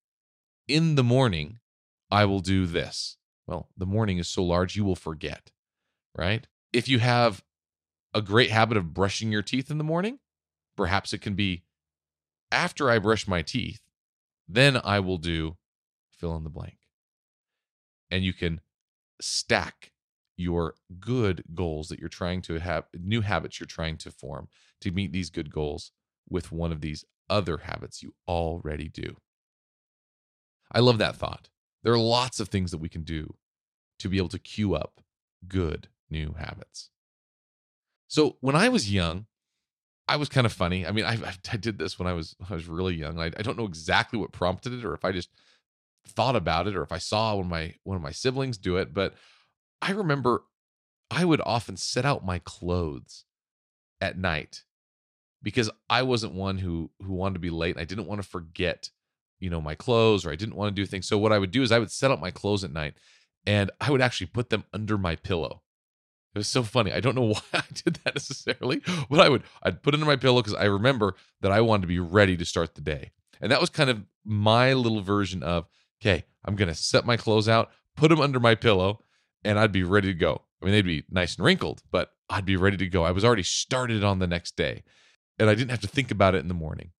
in 0.67 0.95
the 0.95 1.03
morning 1.03 1.59
I 2.11 2.25
will 2.25 2.41
do 2.41 2.65
this. 2.65 3.17
Well, 3.47 3.69
the 3.77 3.85
morning 3.85 4.17
is 4.17 4.27
so 4.27 4.43
large 4.43 4.75
you 4.75 4.83
will 4.83 4.95
forget. 4.95 5.51
Right? 6.15 6.45
If 6.73 6.87
you 6.87 6.99
have 6.99 7.43
a 8.13 8.21
great 8.21 8.49
habit 8.49 8.77
of 8.77 8.93
brushing 8.93 9.31
your 9.31 9.41
teeth 9.41 9.71
in 9.71 9.77
the 9.77 9.83
morning, 9.83 10.19
perhaps 10.75 11.13
it 11.13 11.21
can 11.21 11.35
be 11.35 11.63
after 12.51 12.89
I 12.89 12.99
brush 12.99 13.27
my 13.27 13.41
teeth, 13.41 13.81
then 14.47 14.79
I 14.83 14.99
will 14.99 15.17
do 15.17 15.57
fill 16.11 16.35
in 16.35 16.43
the 16.43 16.49
blank. 16.49 16.77
And 18.09 18.25
you 18.25 18.33
can 18.33 18.59
stack 19.21 19.93
your 20.35 20.75
good 20.99 21.43
goals 21.53 21.87
that 21.89 21.99
you're 21.99 22.09
trying 22.09 22.41
to 22.41 22.59
have, 22.59 22.85
new 22.93 23.21
habits 23.21 23.59
you're 23.59 23.67
trying 23.67 23.97
to 23.97 24.11
form 24.11 24.49
to 24.81 24.91
meet 24.91 25.13
these 25.13 25.29
good 25.29 25.51
goals 25.51 25.91
with 26.29 26.51
one 26.51 26.71
of 26.71 26.81
these 26.81 27.05
other 27.29 27.59
habits 27.59 28.03
you 28.03 28.13
already 28.27 28.89
do. 28.89 29.15
I 30.71 30.79
love 30.79 30.97
that 30.97 31.15
thought. 31.15 31.49
There 31.83 31.93
are 31.93 31.99
lots 31.99 32.39
of 32.39 32.49
things 32.49 32.71
that 32.71 32.77
we 32.77 32.89
can 32.89 33.03
do 33.03 33.35
to 33.99 34.09
be 34.09 34.17
able 34.17 34.29
to 34.29 34.39
queue 34.39 34.75
up 34.75 35.01
good 35.47 35.87
new 36.09 36.33
habits. 36.37 36.89
So 38.07 38.37
when 38.41 38.55
I 38.55 38.69
was 38.69 38.91
young, 38.91 39.25
I 40.07 40.17
was 40.17 40.29
kind 40.29 40.45
of 40.45 40.51
funny. 40.51 40.85
I 40.85 40.91
mean, 40.91 41.05
I, 41.05 41.17
I 41.51 41.57
did 41.57 41.77
this 41.79 41.97
when 41.97 42.07
I 42.07 42.13
was 42.13 42.35
I 42.49 42.53
was 42.53 42.67
really 42.67 42.95
young. 42.95 43.19
I, 43.19 43.27
I 43.27 43.41
don't 43.41 43.57
know 43.57 43.65
exactly 43.65 44.19
what 44.19 44.33
prompted 44.33 44.73
it, 44.73 44.83
or 44.83 44.93
if 44.93 45.05
I 45.05 45.11
just 45.11 45.29
thought 46.07 46.35
about 46.35 46.67
it, 46.67 46.75
or 46.75 46.83
if 46.83 46.91
I 46.91 46.97
saw 46.97 47.35
one 47.35 47.45
of 47.45 47.49
my 47.49 47.75
one 47.83 47.95
of 47.95 48.03
my 48.03 48.11
siblings 48.11 48.57
do 48.57 48.77
it. 48.77 48.93
But 48.93 49.13
I 49.81 49.91
remember 49.91 50.43
I 51.09 51.25
would 51.25 51.41
often 51.45 51.77
set 51.77 52.05
out 52.05 52.25
my 52.25 52.39
clothes 52.39 53.25
at 54.01 54.17
night 54.17 54.63
because 55.41 55.69
I 55.89 56.03
wasn't 56.03 56.33
one 56.33 56.57
who 56.57 56.91
who 57.01 57.13
wanted 57.13 57.35
to 57.35 57.39
be 57.39 57.49
late. 57.49 57.75
and 57.75 57.81
I 57.81 57.85
didn't 57.85 58.07
want 58.07 58.21
to 58.21 58.27
forget, 58.27 58.89
you 59.41 59.49
know, 59.49 59.59
my 59.59 59.75
clothes, 59.75 60.25
or 60.25 60.31
I 60.31 60.35
didn't 60.35 60.55
want 60.55 60.73
to 60.73 60.81
do 60.81 60.85
things. 60.85 61.07
So 61.07 61.17
what 61.17 61.33
I 61.33 61.39
would 61.39 61.51
do 61.51 61.63
is 61.63 61.71
I 61.71 61.79
would 61.79 61.91
set 61.91 62.11
up 62.11 62.21
my 62.21 62.31
clothes 62.31 62.63
at 62.63 62.71
night, 62.71 62.93
and 63.45 63.71
I 63.81 63.91
would 63.91 64.01
actually 64.01 64.27
put 64.27 64.49
them 64.49 64.63
under 64.71 64.97
my 64.97 65.15
pillow. 65.17 65.63
It 66.33 66.37
was 66.37 66.47
so 66.47 66.63
funny. 66.63 66.93
I 66.93 67.01
don't 67.01 67.15
know 67.15 67.27
why 67.33 67.41
I 67.53 67.63
did 67.73 67.99
that 68.03 68.15
necessarily, 68.15 68.81
but 69.09 69.19
I 69.19 69.27
would 69.27 69.43
I'd 69.63 69.83
put 69.83 69.93
it 69.93 69.97
under 69.97 70.05
my 70.05 70.15
pillow 70.15 70.41
because 70.41 70.53
I 70.53 70.65
remember 70.65 71.15
that 71.41 71.51
I 71.51 71.59
wanted 71.59 71.81
to 71.81 71.87
be 71.87 71.99
ready 71.99 72.37
to 72.37 72.45
start 72.45 72.75
the 72.75 72.81
day. 72.81 73.11
And 73.41 73.51
that 73.51 73.59
was 73.59 73.69
kind 73.69 73.89
of 73.89 74.03
my 74.23 74.73
little 74.73 75.01
version 75.01 75.41
of, 75.41 75.67
okay, 76.01 76.25
I'm 76.45 76.55
gonna 76.55 76.75
set 76.75 77.05
my 77.05 77.17
clothes 77.17 77.49
out, 77.49 77.71
put 77.97 78.09
them 78.09 78.21
under 78.21 78.39
my 78.39 78.55
pillow, 78.55 79.03
and 79.43 79.59
I'd 79.59 79.71
be 79.71 79.83
ready 79.83 80.13
to 80.13 80.17
go. 80.17 80.43
I 80.61 80.65
mean, 80.65 80.73
they'd 80.73 80.85
be 80.85 81.03
nice 81.09 81.35
and 81.35 81.45
wrinkled, 81.45 81.81
but 81.91 82.11
I'd 82.29 82.45
be 82.45 82.55
ready 82.55 82.77
to 82.77 82.87
go. 82.87 83.03
I 83.03 83.11
was 83.11 83.25
already 83.25 83.43
started 83.43 84.03
on 84.03 84.19
the 84.19 84.27
next 84.27 84.55
day. 84.55 84.83
And 85.39 85.49
I 85.49 85.55
didn't 85.55 85.71
have 85.71 85.81
to 85.81 85.87
think 85.87 86.11
about 86.11 86.35
it 86.35 86.39
in 86.39 86.47
the 86.47 86.53
morning. 86.53 86.91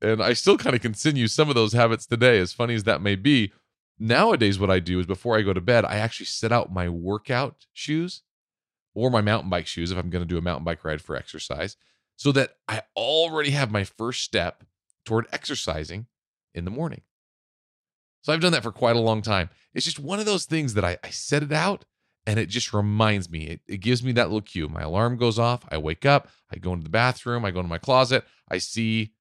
And 0.00 0.22
I 0.22 0.32
still 0.32 0.58
kind 0.58 0.76
of 0.76 0.82
continue 0.82 1.26
some 1.26 1.48
of 1.48 1.54
those 1.54 1.72
habits 1.72 2.06
today, 2.06 2.38
as 2.38 2.52
funny 2.52 2.74
as 2.74 2.84
that 2.84 3.02
may 3.02 3.16
be. 3.16 3.52
Nowadays, 3.98 4.58
what 4.58 4.70
I 4.70 4.78
do 4.78 5.00
is 5.00 5.06
before 5.06 5.36
I 5.36 5.42
go 5.42 5.52
to 5.52 5.60
bed, 5.60 5.84
I 5.84 5.96
actually 5.96 6.26
set 6.26 6.52
out 6.52 6.72
my 6.72 6.88
workout 6.88 7.66
shoes 7.72 8.22
or 8.94 9.10
my 9.10 9.20
mountain 9.20 9.50
bike 9.50 9.66
shoes 9.66 9.90
if 9.90 9.98
I'm 9.98 10.10
going 10.10 10.22
to 10.22 10.28
do 10.28 10.38
a 10.38 10.42
mountain 10.42 10.64
bike 10.64 10.84
ride 10.84 11.02
for 11.02 11.16
exercise, 11.16 11.76
so 12.16 12.32
that 12.32 12.56
I 12.68 12.82
already 12.96 13.50
have 13.50 13.70
my 13.70 13.84
first 13.84 14.22
step 14.22 14.64
toward 15.04 15.26
exercising 15.32 16.06
in 16.54 16.64
the 16.64 16.70
morning. 16.70 17.02
So 18.22 18.32
I've 18.32 18.40
done 18.40 18.52
that 18.52 18.62
for 18.62 18.72
quite 18.72 18.96
a 18.96 19.00
long 19.00 19.22
time. 19.22 19.50
It's 19.74 19.84
just 19.84 19.98
one 19.98 20.20
of 20.20 20.26
those 20.26 20.44
things 20.44 20.74
that 20.74 20.84
I, 20.84 20.98
I 21.02 21.10
set 21.10 21.42
it 21.42 21.52
out 21.52 21.84
and 22.26 22.38
it 22.38 22.48
just 22.50 22.74
reminds 22.74 23.30
me, 23.30 23.46
it, 23.46 23.60
it 23.66 23.76
gives 23.78 24.02
me 24.02 24.12
that 24.12 24.26
little 24.26 24.42
cue. 24.42 24.68
My 24.68 24.82
alarm 24.82 25.16
goes 25.16 25.38
off, 25.38 25.64
I 25.70 25.78
wake 25.78 26.04
up, 26.04 26.28
I 26.52 26.58
go 26.58 26.72
into 26.72 26.84
the 26.84 26.90
bathroom, 26.90 27.44
I 27.44 27.50
go 27.50 27.60
into 27.60 27.70
my 27.70 27.78
closet, 27.78 28.24
I 28.50 28.58
see 28.58 29.12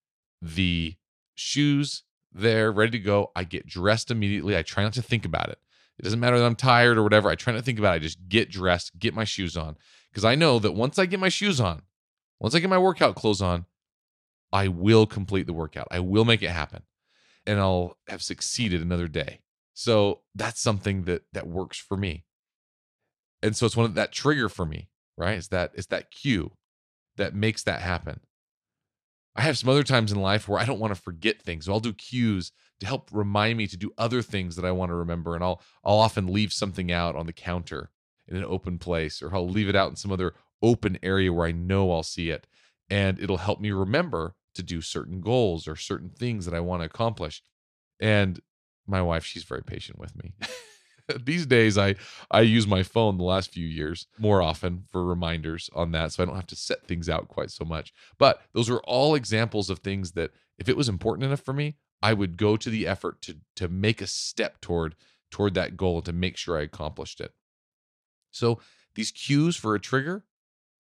the 0.42 0.96
shoes 1.36 2.04
there 2.32 2.72
ready 2.72 2.92
to 2.92 3.00
go. 3.00 3.32
I 3.36 3.44
get 3.44 3.68
dressed 3.68 4.12
immediately. 4.12 4.58
I 4.58 4.62
try 4.62 4.84
not 4.84 4.94
to 4.94 5.02
think 5.02 5.26
about 5.26 5.50
it. 5.50 5.60
It 6.00 6.04
doesn't 6.04 6.20
matter 6.20 6.38
that 6.38 6.46
I'm 6.46 6.56
tired 6.56 6.98
or 6.98 7.04
whatever. 7.04 7.30
I 7.30 7.36
try 7.36 7.54
not 7.54 7.60
to 7.60 7.66
think 7.66 7.80
about 7.80 7.94
it. 7.94 7.96
I 7.96 8.00
just 8.00 8.30
get 8.30 8.52
dressed, 8.52 9.00
get 9.00 9.14
my 9.14 9.24
shoes 9.24 9.58
on. 9.58 9.78
Because 10.12 10.26
I 10.26 10.36
know 10.36 10.60
that 10.60 10.74
once 10.74 11.00
I 11.00 11.06
get 11.06 11.20
my 11.20 11.30
shoes 11.30 11.60
on, 11.60 11.84
once 12.40 12.54
I 12.54 12.60
get 12.60 12.70
my 12.70 12.78
workout 12.78 13.16
clothes 13.16 13.42
on, 13.42 13.66
I 14.54 14.68
will 14.68 15.06
complete 15.06 15.48
the 15.48 15.54
workout. 15.54 15.88
I 15.92 16.00
will 16.00 16.26
make 16.26 16.44
it 16.44 16.50
happen. 16.50 16.84
And 17.46 17.60
I'll 17.60 17.98
have 18.08 18.22
succeeded 18.22 18.82
another 18.82 19.08
day. 19.08 19.42
So 19.74 20.22
that's 20.36 20.62
something 20.62 21.04
that 21.04 21.24
that 21.34 21.48
works 21.48 21.78
for 21.78 21.98
me. 21.98 22.26
And 23.42 23.56
so 23.56 23.66
it's 23.66 23.78
one 23.78 23.86
of 23.86 23.94
that 23.96 24.12
trigger 24.12 24.50
for 24.50 24.66
me, 24.66 24.90
right? 25.18 25.38
It's 25.38 25.50
that 25.50 25.72
it's 25.76 25.88
that 25.88 26.12
cue 26.12 26.52
that 27.18 27.34
makes 27.36 27.64
that 27.64 27.82
happen. 27.82 28.22
I 29.38 29.42
have 29.42 29.58
some 29.58 29.70
other 29.70 29.84
times 29.84 30.12
in 30.12 30.20
life 30.20 30.48
where 30.48 30.60
I 30.60 30.66
don't 30.66 30.80
want 30.80 30.96
to 30.96 31.02
forget 31.02 31.42
things. 31.42 31.66
So 31.66 31.74
I'll 31.74 31.80
do 31.80 31.94
cues 31.94 32.52
to 32.80 32.88
help 32.88 33.10
remind 33.14 33.58
me 33.58 33.68
to 33.68 33.78
do 33.78 33.92
other 33.98 34.24
things 34.24 34.56
that 34.56 34.66
I 34.66 34.72
want 34.72 34.90
to 34.90 34.96
remember. 34.96 35.36
And 35.36 35.44
I'll 35.44 35.62
I'll 35.84 36.00
often 36.00 36.28
leave 36.28 36.52
something 36.52 36.92
out 36.92 37.16
on 37.16 37.28
the 37.28 37.34
counter 37.34 37.92
in 38.28 38.36
an 38.36 38.44
open 38.44 38.80
place, 38.80 39.22
or 39.22 39.34
I'll 39.34 39.48
leave 39.48 39.70
it 39.70 39.76
out 39.76 39.92
in 39.92 39.96
some 39.96 40.12
other 40.12 40.34
open 40.62 40.98
area 41.04 41.32
where 41.32 41.48
I 41.48 41.52
know 41.52 41.92
I'll 41.92 42.04
see 42.04 42.32
it. 42.32 42.48
And 42.90 43.20
it'll 43.20 43.38
help 43.38 43.60
me 43.62 43.72
remember 43.72 44.36
to 44.56 44.64
do 44.64 44.82
certain 44.82 45.22
goals 45.22 45.68
or 45.68 45.76
certain 45.76 46.10
things 46.10 46.46
that 46.46 46.56
I 46.56 46.60
want 46.60 46.82
to 46.82 46.88
accomplish. 46.88 47.44
And 48.00 48.40
my 48.88 49.02
wife, 49.02 49.24
she's 49.24 49.44
very 49.44 49.64
patient 49.64 50.00
with 50.00 50.16
me. 50.16 50.34
These 51.24 51.46
days 51.46 51.78
I 51.78 51.96
I 52.32 52.42
use 52.42 52.68
my 52.68 52.84
phone 52.84 53.18
the 53.18 53.24
last 53.24 53.52
few 53.52 53.66
years 53.66 54.08
more 54.18 54.42
often 54.42 54.84
for 54.92 55.06
reminders 55.06 55.70
on 55.74 55.92
that 55.92 56.12
so 56.12 56.24
I 56.24 56.26
don't 56.26 56.36
have 56.36 56.48
to 56.48 56.56
set 56.56 56.88
things 56.88 57.10
out 57.10 57.28
quite 57.28 57.52
so 57.52 57.66
much. 57.66 57.94
But 58.18 58.42
those 58.54 58.70
are 58.70 58.80
all 58.80 59.16
examples 59.16 59.70
of 59.70 59.80
things 59.80 60.12
that 60.14 60.32
if 60.58 60.68
it 60.68 60.78
was 60.78 60.90
important 60.90 61.26
enough 61.26 61.42
for 61.42 61.54
me, 61.54 61.76
I 62.02 62.14
would 62.14 62.38
go 62.38 62.58
to 62.58 62.70
the 62.70 62.88
effort 62.88 63.22
to 63.24 63.38
to 63.56 63.68
make 63.68 64.02
a 64.02 64.08
step 64.08 64.62
toward 64.62 64.96
toward 65.32 65.54
that 65.56 65.78
goal 65.78 65.98
and 65.98 66.06
to 66.06 66.14
make 66.14 66.38
sure 66.38 66.58
I 66.58 66.64
accomplished 66.64 67.20
it. 67.22 67.34
So 68.32 68.60
these 68.96 69.12
cues 69.12 69.56
for 69.56 69.76
a 69.76 69.80
trigger, 69.80 70.26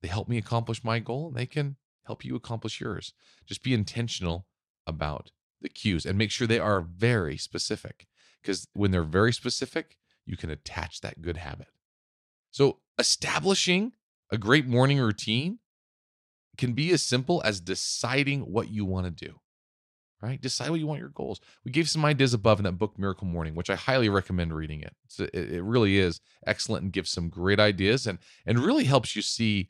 they 0.01 0.07
help 0.07 0.27
me 0.27 0.37
accomplish 0.37 0.83
my 0.83 0.99
goal 0.99 1.27
and 1.27 1.35
they 1.35 1.45
can 1.45 1.75
help 2.05 2.23
you 2.23 2.35
accomplish 2.35 2.79
yours. 2.79 3.13
Just 3.45 3.63
be 3.63 3.73
intentional 3.73 4.47
about 4.85 5.31
the 5.61 5.69
cues 5.69 6.05
and 6.05 6.17
make 6.17 6.31
sure 6.31 6.47
they 6.47 6.59
are 6.59 6.81
very 6.81 7.37
specific 7.37 8.07
because 8.41 8.67
when 8.73 8.91
they're 8.91 9.03
very 9.03 9.33
specific, 9.33 9.97
you 10.27 10.37
can 10.37 10.49
attach 10.51 11.01
that 11.01 11.21
good 11.21 11.37
habit. 11.37 11.69
So 12.51 12.79
establishing 12.99 13.93
a 14.31 14.37
great 14.37 14.67
morning 14.67 14.99
routine 14.99 15.59
can 16.57 16.73
be 16.73 16.91
as 16.91 17.03
simple 17.03 17.41
as 17.45 17.59
deciding 17.59 18.41
what 18.41 18.69
you 18.69 18.85
want 18.85 19.05
to 19.05 19.25
do. 19.25 19.39
right? 20.21 20.41
Decide 20.41 20.69
what 20.69 20.79
you 20.79 20.87
want 20.87 20.99
your 20.99 21.09
goals. 21.09 21.39
We 21.63 21.71
gave 21.71 21.89
some 21.89 22.03
ideas 22.03 22.33
above 22.33 22.59
in 22.59 22.63
that 22.63 22.73
book, 22.73 22.97
Miracle 22.97 23.27
Morning, 23.27 23.55
which 23.55 23.69
I 23.69 23.75
highly 23.75 24.09
recommend 24.09 24.53
reading 24.53 24.81
it. 24.81 24.95
it, 25.19 25.51
it 25.53 25.63
really 25.63 25.97
is 25.97 26.19
excellent 26.45 26.83
and 26.83 26.91
gives 26.91 27.11
some 27.11 27.29
great 27.29 27.59
ideas 27.59 28.07
and, 28.07 28.19
and 28.45 28.59
really 28.59 28.85
helps 28.85 29.15
you 29.15 29.21
see 29.21 29.69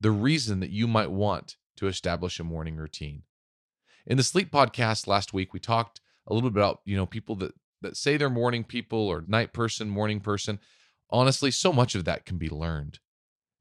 the 0.00 0.10
reason 0.10 0.60
that 0.60 0.70
you 0.70 0.88
might 0.88 1.10
want 1.10 1.56
to 1.76 1.86
establish 1.86 2.40
a 2.40 2.44
morning 2.44 2.76
routine. 2.76 3.22
In 4.06 4.16
the 4.16 4.22
sleep 4.22 4.50
podcast 4.50 5.06
last 5.06 5.32
week, 5.32 5.52
we 5.52 5.60
talked 5.60 6.00
a 6.26 6.34
little 6.34 6.50
bit 6.50 6.58
about, 6.58 6.80
you 6.84 6.96
know, 6.96 7.06
people 7.06 7.36
that 7.36 7.52
that 7.82 7.96
say 7.96 8.16
they're 8.16 8.30
morning 8.30 8.64
people 8.64 8.98
or 8.98 9.24
night 9.26 9.52
person, 9.52 9.88
morning 9.88 10.20
person. 10.20 10.58
Honestly, 11.10 11.50
so 11.50 11.72
much 11.72 11.94
of 11.94 12.04
that 12.04 12.24
can 12.24 12.38
be 12.38 12.48
learned. 12.48 12.98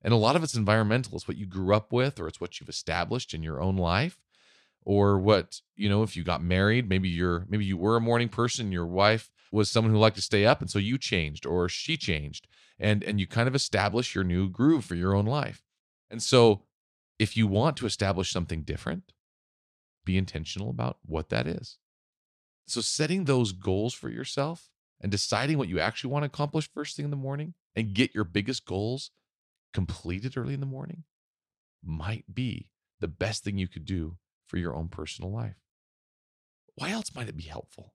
And 0.01 0.13
a 0.13 0.17
lot 0.17 0.35
of 0.35 0.43
it's 0.43 0.55
environmental. 0.55 1.15
It's 1.15 1.27
what 1.27 1.37
you 1.37 1.45
grew 1.45 1.75
up 1.75 1.91
with, 1.93 2.19
or 2.19 2.27
it's 2.27 2.41
what 2.41 2.59
you've 2.59 2.69
established 2.69 3.33
in 3.33 3.43
your 3.43 3.61
own 3.61 3.77
life, 3.77 4.17
or 4.83 5.19
what, 5.19 5.61
you 5.75 5.89
know, 5.89 6.01
if 6.01 6.15
you 6.15 6.23
got 6.23 6.41
married, 6.41 6.89
maybe 6.89 7.09
you're 7.09 7.45
maybe 7.49 7.65
you 7.65 7.77
were 7.77 7.97
a 7.97 8.01
morning 8.01 8.29
person, 8.29 8.71
your 8.71 8.87
wife 8.87 9.29
was 9.51 9.69
someone 9.69 9.93
who 9.93 9.99
liked 9.99 10.15
to 10.15 10.21
stay 10.21 10.45
up, 10.45 10.61
and 10.61 10.69
so 10.69 10.79
you 10.79 10.97
changed 10.97 11.45
or 11.45 11.69
she 11.69 11.97
changed. 11.97 12.47
And 12.79 13.03
and 13.03 13.19
you 13.19 13.27
kind 13.27 13.47
of 13.47 13.53
establish 13.53 14.15
your 14.15 14.23
new 14.23 14.49
groove 14.49 14.85
for 14.85 14.95
your 14.95 15.13
own 15.13 15.25
life. 15.25 15.61
And 16.09 16.23
so 16.23 16.63
if 17.19 17.37
you 17.37 17.45
want 17.45 17.77
to 17.77 17.85
establish 17.85 18.31
something 18.31 18.63
different, 18.63 19.13
be 20.03 20.17
intentional 20.17 20.71
about 20.71 20.97
what 21.05 21.29
that 21.29 21.45
is. 21.45 21.77
So, 22.67 22.81
setting 22.81 23.25
those 23.25 23.51
goals 23.51 23.93
for 23.93 24.09
yourself 24.09 24.69
and 25.01 25.11
deciding 25.11 25.57
what 25.57 25.67
you 25.67 25.79
actually 25.79 26.11
want 26.11 26.23
to 26.23 26.27
accomplish 26.27 26.71
first 26.71 26.95
thing 26.95 27.05
in 27.05 27.11
the 27.11 27.17
morning 27.17 27.53
and 27.75 27.93
get 27.93 28.13
your 28.13 28.23
biggest 28.23 28.65
goals 28.65 29.11
completed 29.73 30.37
early 30.37 30.53
in 30.53 30.59
the 30.59 30.65
morning 30.65 31.03
might 31.83 32.33
be 32.33 32.69
the 32.99 33.07
best 33.07 33.43
thing 33.43 33.57
you 33.57 33.67
could 33.67 33.85
do 33.85 34.17
for 34.45 34.57
your 34.57 34.75
own 34.75 34.87
personal 34.87 35.31
life. 35.31 35.55
Why 36.75 36.91
else 36.91 37.15
might 37.15 37.29
it 37.29 37.37
be 37.37 37.43
helpful? 37.43 37.93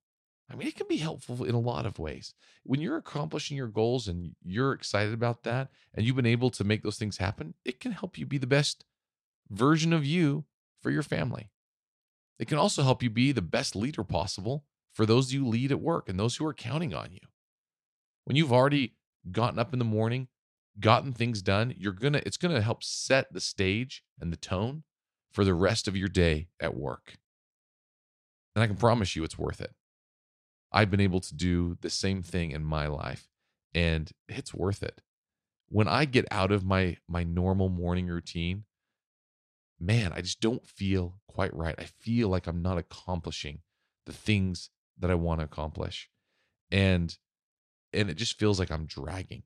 I 0.51 0.55
mean, 0.55 0.69
it 0.69 0.77
can 0.77 0.87
be 0.89 0.99
helpful 0.99 1.45
in 1.45 1.55
a 1.55 1.61
lot 1.61 1.87
of 1.87 1.99
ways. 1.99 2.35
When 2.63 2.81
you're 2.81 2.97
accomplishing 2.97 3.57
your 3.57 3.67
goals 3.67 4.07
and 4.07 4.37
you're 4.45 4.73
excited 4.73 5.13
about 5.13 5.43
that 5.43 5.71
and 5.93 6.07
you've 6.07 6.17
been 6.17 6.27
able 6.27 6.51
to 6.51 6.65
make 6.65 6.83
those 6.83 6.99
things 6.99 7.17
happen, 7.17 7.55
it 7.65 7.81
can 7.81 7.93
help 7.93 8.17
you 8.17 8.27
be 8.27 8.39
the 8.39 8.47
best 8.47 8.85
version 9.51 9.93
of 9.93 10.05
you 10.05 10.45
for 10.81 10.91
your 10.91 11.03
family. 11.03 11.51
It 12.39 12.49
can 12.49 12.59
also 12.59 12.83
help 12.83 13.03
you 13.03 13.11
be 13.11 13.33
the 13.33 13.43
best 13.43 13.75
leader 13.75 14.05
possible 14.05 14.65
for 14.93 15.07
those 15.07 15.33
you 15.33 15.47
lead 15.47 15.73
at 15.73 15.81
work 15.81 16.09
and 16.09 16.19
those 16.19 16.37
who 16.37 16.47
are 16.47 16.55
counting 16.55 16.95
on 16.95 17.13
you. 17.13 17.21
When 18.25 18.37
you've 18.37 18.53
already 18.53 18.95
gotten 19.31 19.59
up 19.59 19.73
in 19.73 19.79
the 19.79 19.85
morning, 19.85 20.29
gotten 20.81 21.13
things 21.13 21.43
done, 21.43 21.75
you're 21.79 21.93
going 21.93 22.13
to 22.13 22.27
it's 22.27 22.37
going 22.37 22.55
to 22.55 22.63
help 22.63 22.83
set 22.83 23.33
the 23.33 23.41
stage 23.41 24.03
and 24.21 24.33
the 24.33 24.37
tone 24.37 24.83
for 25.33 25.45
the 25.45 25.55
rest 25.55 25.89
of 25.89 25.97
your 25.97 26.09
day 26.09 26.49
at 26.61 26.77
work. 26.77 27.17
And 28.55 28.63
I 28.63 28.67
can 28.67 28.77
promise 28.77 29.15
you 29.15 29.25
it's 29.25 29.39
worth 29.39 29.61
it. 29.61 29.75
I've 30.73 30.91
been 30.91 31.01
able 31.01 31.21
to 31.21 31.35
do 31.35 31.77
the 31.81 31.91
same 31.91 32.23
thing 32.23 32.51
in 32.51 32.65
my 32.65 32.87
life 32.87 33.29
and 33.75 34.11
it's 34.29 34.55
worth 34.55 34.83
it. 34.83 35.01
When 35.69 35.89
I 35.89 36.05
get 36.05 36.27
out 36.31 36.53
of 36.53 36.65
my 36.65 36.97
my 37.09 37.23
normal 37.23 37.69
morning 37.69 38.07
routine, 38.07 38.65
man, 39.79 40.13
I 40.15 40.21
just 40.21 40.41
don't 40.41 40.67
feel 40.67 41.21
quite 41.29 41.55
right. 41.55 41.75
I 41.79 41.85
feel 41.85 42.29
like 42.29 42.47
I'm 42.47 42.63
not 42.63 42.79
accomplishing 42.79 43.61
the 44.07 44.13
things 44.13 44.71
that 44.99 45.11
I 45.11 45.15
want 45.15 45.41
to 45.41 45.45
accomplish. 45.45 46.09
And 46.71 47.17
and 47.93 48.11
it 48.11 48.17
just 48.17 48.39
feels 48.39 48.59
like 48.59 48.71
I'm 48.71 48.87
dragging. 48.87 49.45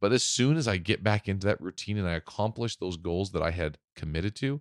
But 0.00 0.12
as 0.12 0.22
soon 0.22 0.56
as 0.56 0.68
I 0.68 0.76
get 0.76 1.02
back 1.02 1.28
into 1.28 1.46
that 1.46 1.60
routine 1.60 1.96
and 1.96 2.06
I 2.06 2.12
accomplish 2.12 2.76
those 2.76 2.96
goals 2.96 3.32
that 3.32 3.42
I 3.42 3.52
had 3.52 3.78
committed 3.94 4.34
to, 4.36 4.60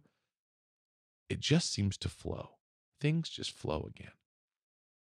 it 1.30 1.40
just 1.40 1.74
seems 1.74 1.98
to 1.98 2.10
flow. 2.10 2.52
Things 3.02 3.30
just 3.30 3.52
flow 3.52 3.90
again. 3.94 4.14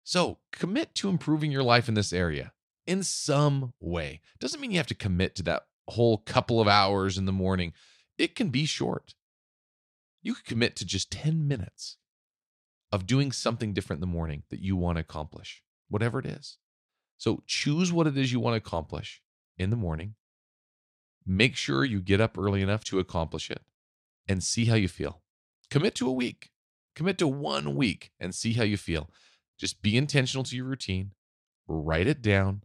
So 0.04 0.38
commit 0.52 0.94
to 0.96 1.08
improving 1.08 1.50
your 1.50 1.62
life 1.62 1.88
in 1.88 1.94
this 1.94 2.12
area 2.12 2.52
in 2.86 3.02
some 3.02 3.72
way. 3.80 4.20
Doesn't 4.38 4.60
mean 4.60 4.70
you 4.70 4.76
have 4.76 4.86
to 4.88 4.94
commit 4.94 5.34
to 5.36 5.42
that 5.44 5.66
whole 5.88 6.18
couple 6.18 6.60
of 6.60 6.68
hours 6.68 7.18
in 7.18 7.26
the 7.26 7.32
morning. 7.32 7.72
It 8.16 8.34
can 8.34 8.50
be 8.50 8.66
short 8.66 9.14
you 10.22 10.34
could 10.34 10.44
commit 10.44 10.76
to 10.76 10.84
just 10.84 11.10
10 11.10 11.46
minutes 11.46 11.96
of 12.92 13.06
doing 13.06 13.32
something 13.32 13.72
different 13.72 13.98
in 13.98 14.08
the 14.08 14.14
morning 14.14 14.42
that 14.50 14.60
you 14.60 14.76
want 14.76 14.96
to 14.96 15.00
accomplish, 15.00 15.62
whatever 15.88 16.18
it 16.18 16.26
is. 16.26 16.58
So 17.18 17.42
choose 17.46 17.92
what 17.92 18.06
it 18.06 18.16
is 18.16 18.32
you 18.32 18.40
want 18.40 18.54
to 18.54 18.68
accomplish 18.68 19.22
in 19.58 19.70
the 19.70 19.76
morning. 19.76 20.14
Make 21.26 21.56
sure 21.56 21.84
you 21.84 22.00
get 22.00 22.20
up 22.20 22.36
early 22.38 22.62
enough 22.62 22.82
to 22.84 22.98
accomplish 22.98 23.50
it 23.50 23.62
and 24.28 24.42
see 24.42 24.66
how 24.66 24.74
you 24.74 24.88
feel. 24.88 25.22
Commit 25.70 25.94
to 25.96 26.08
a 26.08 26.12
week, 26.12 26.50
commit 26.96 27.18
to 27.18 27.28
one 27.28 27.76
week 27.76 28.10
and 28.18 28.34
see 28.34 28.54
how 28.54 28.64
you 28.64 28.76
feel. 28.76 29.10
Just 29.58 29.82
be 29.82 29.96
intentional 29.96 30.44
to 30.44 30.56
your 30.56 30.64
routine, 30.64 31.12
write 31.68 32.06
it 32.06 32.22
down, 32.22 32.62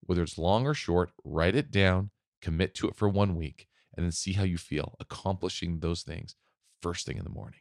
whether 0.00 0.22
it's 0.22 0.38
long 0.38 0.66
or 0.66 0.74
short, 0.74 1.10
write 1.22 1.54
it 1.54 1.70
down, 1.70 2.10
commit 2.42 2.74
to 2.74 2.88
it 2.88 2.96
for 2.96 3.08
one 3.08 3.36
week, 3.36 3.68
and 3.96 4.04
then 4.04 4.12
see 4.12 4.32
how 4.32 4.42
you 4.42 4.58
feel 4.58 4.96
accomplishing 4.98 5.78
those 5.78 6.02
things 6.02 6.34
first 6.84 7.06
thing 7.06 7.16
in 7.16 7.24
the 7.24 7.30
morning. 7.30 7.60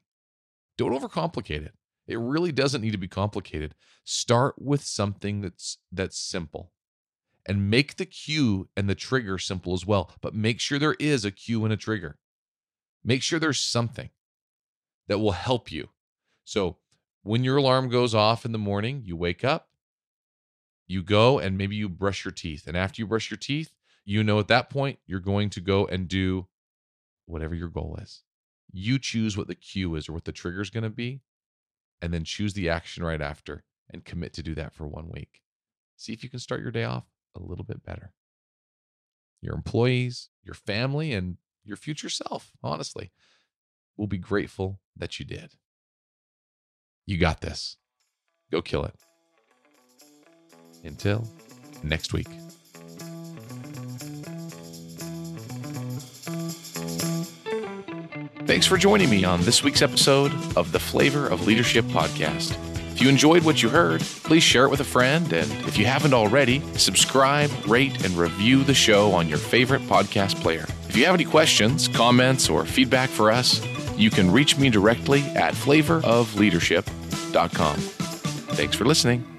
Don't 0.77 0.91
overcomplicate 0.91 1.65
it. 1.65 1.73
It 2.07 2.19
really 2.19 2.51
doesn't 2.51 2.81
need 2.81 2.91
to 2.91 2.97
be 2.97 3.07
complicated. 3.07 3.73
Start 4.03 4.55
with 4.57 4.83
something 4.83 5.39
that's 5.39 5.77
that's 5.91 6.19
simple. 6.19 6.73
And 7.45 7.69
make 7.69 7.95
the 7.95 8.05
cue 8.05 8.67
and 8.75 8.89
the 8.89 8.95
trigger 8.95 9.37
simple 9.37 9.73
as 9.73 9.85
well, 9.85 10.11
but 10.21 10.35
make 10.35 10.59
sure 10.59 10.77
there 10.77 10.97
is 10.99 11.23
a 11.25 11.31
cue 11.31 11.63
and 11.63 11.73
a 11.73 11.77
trigger. 11.77 12.17
Make 13.03 13.21
sure 13.21 13.39
there's 13.39 13.59
something 13.59 14.09
that 15.07 15.19
will 15.19 15.33
help 15.33 15.71
you. 15.71 15.89
So, 16.45 16.77
when 17.21 17.43
your 17.43 17.57
alarm 17.57 17.89
goes 17.89 18.13
off 18.13 18.45
in 18.45 18.51
the 18.51 18.57
morning, 18.57 19.03
you 19.05 19.15
wake 19.15 19.45
up, 19.45 19.69
you 20.87 21.01
go 21.01 21.39
and 21.39 21.57
maybe 21.57 21.75
you 21.75 21.87
brush 21.87 22.25
your 22.25 22.33
teeth. 22.33 22.67
And 22.67 22.75
after 22.75 23.01
you 23.01 23.07
brush 23.07 23.31
your 23.31 23.37
teeth, 23.37 23.71
you 24.05 24.23
know 24.23 24.39
at 24.39 24.49
that 24.49 24.69
point 24.69 24.99
you're 25.05 25.19
going 25.21 25.49
to 25.51 25.61
go 25.61 25.85
and 25.85 26.07
do 26.07 26.47
whatever 27.25 27.55
your 27.55 27.69
goal 27.69 27.97
is. 28.01 28.23
You 28.73 28.97
choose 28.97 29.37
what 29.37 29.47
the 29.47 29.55
cue 29.55 29.93
is 29.95 30.09
or 30.09 30.13
what 30.13 30.25
the 30.25 30.31
trigger 30.31 30.61
is 30.61 30.71
going 30.71 30.83
to 30.83 30.89
be, 30.89 31.21
and 32.01 32.11
then 32.11 32.23
choose 32.23 32.53
the 32.53 32.69
action 32.69 33.03
right 33.03 33.21
after 33.21 33.63
and 33.89 34.03
commit 34.03 34.33
to 34.33 34.43
do 34.43 34.55
that 34.55 34.73
for 34.73 34.87
one 34.87 35.09
week. 35.09 35.41
See 35.95 36.11
if 36.11 36.23
you 36.23 36.29
can 36.29 36.39
start 36.39 36.61
your 36.61 36.71
day 36.71 36.83
off 36.83 37.05
a 37.35 37.41
little 37.41 37.63
bit 37.63 37.85
better. 37.85 38.13
Your 39.41 39.53
employees, 39.53 40.29
your 40.43 40.55
family, 40.55 41.13
and 41.13 41.37
your 41.63 41.77
future 41.77 42.09
self, 42.09 42.51
honestly, 42.63 43.11
will 43.95 44.07
be 44.07 44.17
grateful 44.17 44.79
that 44.97 45.19
you 45.19 45.25
did. 45.25 45.53
You 47.05 47.17
got 47.17 47.41
this. 47.41 47.77
Go 48.51 48.61
kill 48.61 48.85
it. 48.85 48.95
Until 50.83 51.27
next 51.83 52.11
week. 52.11 52.27
Thanks 58.53 58.67
for 58.67 58.77
joining 58.77 59.09
me 59.09 59.23
on 59.23 59.41
this 59.41 59.63
week's 59.63 59.81
episode 59.81 60.31
of 60.55 60.71
the 60.71 60.79
Flavor 60.79 61.25
of 61.25 61.47
Leadership 61.47 61.85
podcast. 61.85 62.55
If 62.91 63.01
you 63.01 63.09
enjoyed 63.09 63.43
what 63.43 63.63
you 63.63 63.69
heard, 63.69 64.01
please 64.01 64.43
share 64.43 64.65
it 64.65 64.69
with 64.69 64.79
a 64.79 64.83
friend. 64.83 65.33
And 65.33 65.51
if 65.67 65.75
you 65.75 65.87
haven't 65.87 66.13
already, 66.13 66.61
subscribe, 66.77 67.49
rate, 67.65 68.05
and 68.05 68.15
review 68.15 68.63
the 68.63 68.75
show 68.75 69.11
on 69.11 69.27
your 69.27 69.39
favorite 69.39 69.81
podcast 69.87 70.39
player. 70.39 70.67
If 70.87 70.95
you 70.95 71.03
have 71.05 71.15
any 71.15 71.25
questions, 71.25 71.87
comments, 71.87 72.47
or 72.47 72.63
feedback 72.63 73.09
for 73.09 73.31
us, 73.31 73.59
you 73.97 74.11
can 74.11 74.29
reach 74.29 74.55
me 74.55 74.69
directly 74.69 75.21
at 75.35 75.55
flavorofleadership.com. 75.55 77.77
Thanks 77.77 78.75
for 78.75 78.85
listening. 78.85 79.32